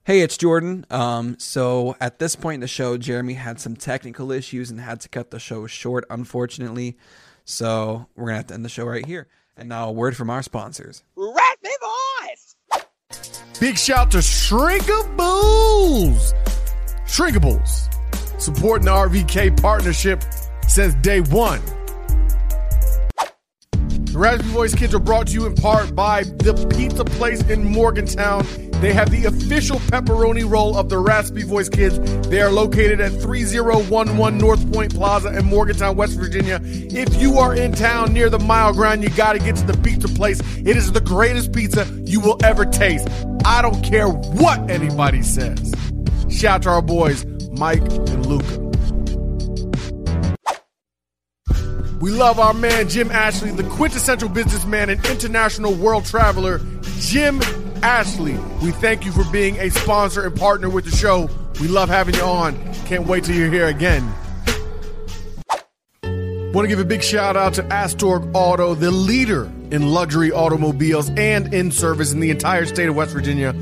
Hey, 0.04 0.20
it's 0.20 0.38
Jordan. 0.38 0.86
Um, 0.88 1.38
so 1.38 1.96
at 2.00 2.18
this 2.18 2.34
point 2.34 2.54
in 2.54 2.60
the 2.60 2.66
show, 2.66 2.96
Jeremy 2.96 3.34
had 3.34 3.60
some 3.60 3.76
technical 3.76 4.32
issues 4.32 4.70
and 4.70 4.80
had 4.80 5.00
to 5.02 5.10
cut 5.10 5.30
the 5.30 5.38
show 5.38 5.66
short, 5.66 6.06
unfortunately. 6.08 6.96
So 7.44 8.06
we're 8.16 8.28
gonna 8.28 8.36
have 8.36 8.46
to 8.46 8.54
end 8.54 8.64
the 8.64 8.70
show 8.70 8.86
right 8.86 9.04
here. 9.04 9.26
And 9.54 9.68
now 9.68 9.90
a 9.90 9.92
word 9.92 10.16
from 10.16 10.30
our 10.30 10.42
sponsors. 10.42 11.02
Raspy 11.14 11.68
voice. 12.22 12.56
Big 13.60 13.76
shout 13.76 14.10
to 14.12 14.18
Shrinkables. 14.18 14.72
Shrinkables, 17.06 18.40
supporting 18.40 18.86
the 18.86 18.92
RVK 18.92 19.60
partnership 19.60 20.24
since 20.66 20.94
day 20.94 21.20
one. 21.20 21.60
Raspy 24.16 24.48
Voice 24.48 24.74
Kids 24.74 24.94
are 24.94 24.98
brought 24.98 25.26
to 25.26 25.34
you 25.34 25.44
in 25.44 25.54
part 25.54 25.94
by 25.94 26.22
the 26.22 26.54
Pizza 26.74 27.04
Place 27.04 27.42
in 27.50 27.62
Morgantown. 27.62 28.46
They 28.80 28.94
have 28.94 29.10
the 29.10 29.26
official 29.26 29.78
pepperoni 29.78 30.50
roll 30.50 30.74
of 30.74 30.88
the 30.88 30.96
Raspy 30.96 31.42
Voice 31.42 31.68
Kids. 31.68 31.98
They 32.28 32.40
are 32.40 32.50
located 32.50 32.98
at 33.02 33.12
3011 33.12 34.38
North 34.38 34.72
Point 34.72 34.94
Plaza 34.94 35.36
in 35.36 35.44
Morgantown, 35.44 35.96
West 35.96 36.18
Virginia. 36.18 36.60
If 36.62 37.20
you 37.20 37.36
are 37.36 37.54
in 37.54 37.72
town 37.72 38.14
near 38.14 38.30
the 38.30 38.38
Mile 38.38 38.72
Ground, 38.72 39.02
you 39.02 39.10
got 39.10 39.34
to 39.34 39.38
get 39.38 39.56
to 39.56 39.66
the 39.66 39.76
Pizza 39.82 40.08
Place. 40.08 40.40
It 40.56 40.78
is 40.78 40.92
the 40.92 41.02
greatest 41.02 41.52
pizza 41.52 41.84
you 42.06 42.20
will 42.20 42.38
ever 42.42 42.64
taste. 42.64 43.08
I 43.44 43.60
don't 43.60 43.82
care 43.84 44.08
what 44.08 44.70
anybody 44.70 45.22
says. 45.22 45.74
Shout 46.30 46.54
out 46.54 46.62
to 46.62 46.68
our 46.70 46.82
boys, 46.82 47.26
Mike 47.50 47.82
and 47.82 48.24
Luca. 48.24 48.65
We 52.06 52.12
love 52.12 52.38
our 52.38 52.54
man 52.54 52.88
Jim 52.88 53.10
Ashley, 53.10 53.50
the 53.50 53.64
quintessential 53.64 54.28
businessman 54.28 54.90
and 54.90 55.04
international 55.06 55.74
world 55.74 56.04
traveler, 56.04 56.60
Jim 57.00 57.42
Ashley. 57.82 58.38
We 58.62 58.70
thank 58.70 59.04
you 59.04 59.10
for 59.10 59.24
being 59.32 59.56
a 59.56 59.70
sponsor 59.70 60.24
and 60.24 60.36
partner 60.36 60.70
with 60.70 60.84
the 60.84 60.92
show. 60.92 61.28
We 61.60 61.66
love 61.66 61.88
having 61.88 62.14
you 62.14 62.20
on. 62.20 62.74
Can't 62.84 63.08
wait 63.08 63.24
till 63.24 63.34
you're 63.34 63.50
here 63.50 63.66
again. 63.66 64.08
Want 66.04 66.64
to 66.64 66.68
give 66.68 66.78
a 66.78 66.84
big 66.84 67.02
shout 67.02 67.36
out 67.36 67.54
to 67.54 67.64
Astorg 67.64 68.30
Auto, 68.34 68.76
the 68.76 68.92
leader 68.92 69.46
in 69.72 69.90
luxury 69.90 70.30
automobiles 70.30 71.10
and 71.16 71.52
in 71.52 71.72
service 71.72 72.12
in 72.12 72.20
the 72.20 72.30
entire 72.30 72.66
state 72.66 72.88
of 72.88 72.94
West 72.94 73.14
Virginia. 73.14 73.52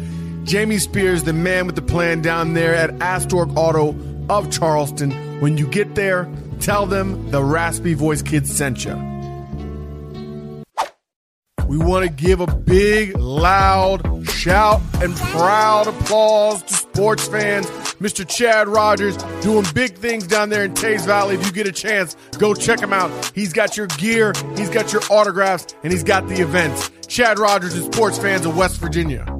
Jamie 0.42 0.76
Spears, 0.76 1.24
the 1.24 1.32
man 1.32 1.64
with 1.64 1.76
the 1.76 1.82
plan 1.82 2.20
down 2.20 2.52
there 2.52 2.74
at 2.74 2.90
Astorg 2.98 3.56
Auto 3.56 3.96
of 4.28 4.52
Charleston. 4.52 5.12
When 5.40 5.56
you 5.56 5.66
get 5.66 5.94
there, 5.94 6.28
tell 6.64 6.86
them 6.86 7.30
the 7.30 7.44
Raspy 7.44 7.92
Voice 7.92 8.22
Kids 8.22 8.50
sent 8.50 8.86
you. 8.86 8.94
We 11.68 11.76
want 11.78 12.06
to 12.06 12.10
give 12.10 12.40
a 12.40 12.46
big, 12.46 13.16
loud 13.18 14.26
shout 14.28 14.80
and 15.02 15.14
proud 15.16 15.86
applause 15.88 16.62
to 16.62 16.74
sports 16.74 17.28
fans. 17.28 17.66
Mr. 18.00 18.26
Chad 18.26 18.68
Rogers 18.68 19.16
doing 19.42 19.66
big 19.74 19.96
things 19.96 20.26
down 20.26 20.48
there 20.48 20.64
in 20.64 20.72
Teays 20.74 21.04
Valley. 21.04 21.34
If 21.34 21.44
you 21.44 21.52
get 21.52 21.66
a 21.66 21.72
chance, 21.72 22.16
go 22.38 22.54
check 22.54 22.80
him 22.80 22.92
out. 22.92 23.10
He's 23.34 23.52
got 23.52 23.76
your 23.76 23.86
gear, 23.86 24.32
he's 24.56 24.70
got 24.70 24.92
your 24.92 25.02
autographs, 25.10 25.66
and 25.82 25.92
he's 25.92 26.04
got 26.04 26.28
the 26.28 26.40
events. 26.40 26.90
Chad 27.06 27.38
Rogers 27.38 27.74
is 27.74 27.84
sports 27.86 28.18
fans 28.18 28.46
of 28.46 28.56
West 28.56 28.78
Virginia. 28.78 29.33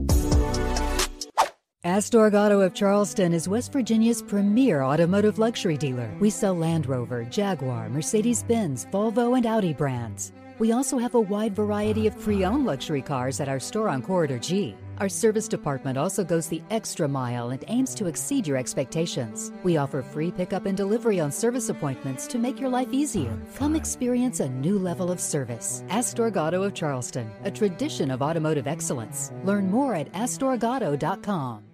Astorg 1.84 2.32
Auto 2.32 2.62
of 2.62 2.72
Charleston 2.72 3.34
is 3.34 3.46
West 3.46 3.70
Virginia's 3.70 4.22
premier 4.22 4.82
automotive 4.82 5.38
luxury 5.38 5.76
dealer. 5.76 6.10
We 6.18 6.30
sell 6.30 6.54
Land 6.54 6.86
Rover, 6.86 7.24
Jaguar, 7.24 7.90
Mercedes 7.90 8.42
Benz, 8.42 8.86
Volvo, 8.90 9.36
and 9.36 9.44
Audi 9.44 9.74
brands. 9.74 10.32
We 10.58 10.72
also 10.72 10.96
have 10.96 11.14
a 11.14 11.20
wide 11.20 11.54
variety 11.54 12.06
of 12.06 12.18
pre 12.18 12.42
owned 12.42 12.64
luxury 12.64 13.02
cars 13.02 13.38
at 13.38 13.50
our 13.50 13.60
store 13.60 13.90
on 13.90 14.00
Corridor 14.00 14.38
G. 14.38 14.74
Our 14.96 15.10
service 15.10 15.46
department 15.46 15.98
also 15.98 16.24
goes 16.24 16.48
the 16.48 16.62
extra 16.70 17.06
mile 17.06 17.50
and 17.50 17.62
aims 17.68 17.94
to 17.96 18.06
exceed 18.06 18.46
your 18.46 18.56
expectations. 18.56 19.52
We 19.62 19.76
offer 19.76 20.00
free 20.00 20.30
pickup 20.30 20.64
and 20.64 20.78
delivery 20.78 21.20
on 21.20 21.30
service 21.30 21.68
appointments 21.68 22.26
to 22.28 22.38
make 22.38 22.58
your 22.58 22.70
life 22.70 22.88
easier. 22.92 23.36
Come 23.56 23.76
experience 23.76 24.40
a 24.40 24.48
new 24.48 24.78
level 24.78 25.10
of 25.10 25.20
service. 25.20 25.84
Astorg 25.88 26.38
Auto 26.38 26.62
of 26.62 26.72
Charleston, 26.72 27.30
a 27.44 27.50
tradition 27.50 28.10
of 28.10 28.22
automotive 28.22 28.66
excellence. 28.66 29.32
Learn 29.44 29.70
more 29.70 29.94
at 29.94 30.10
astorgauto.com. 30.12 31.73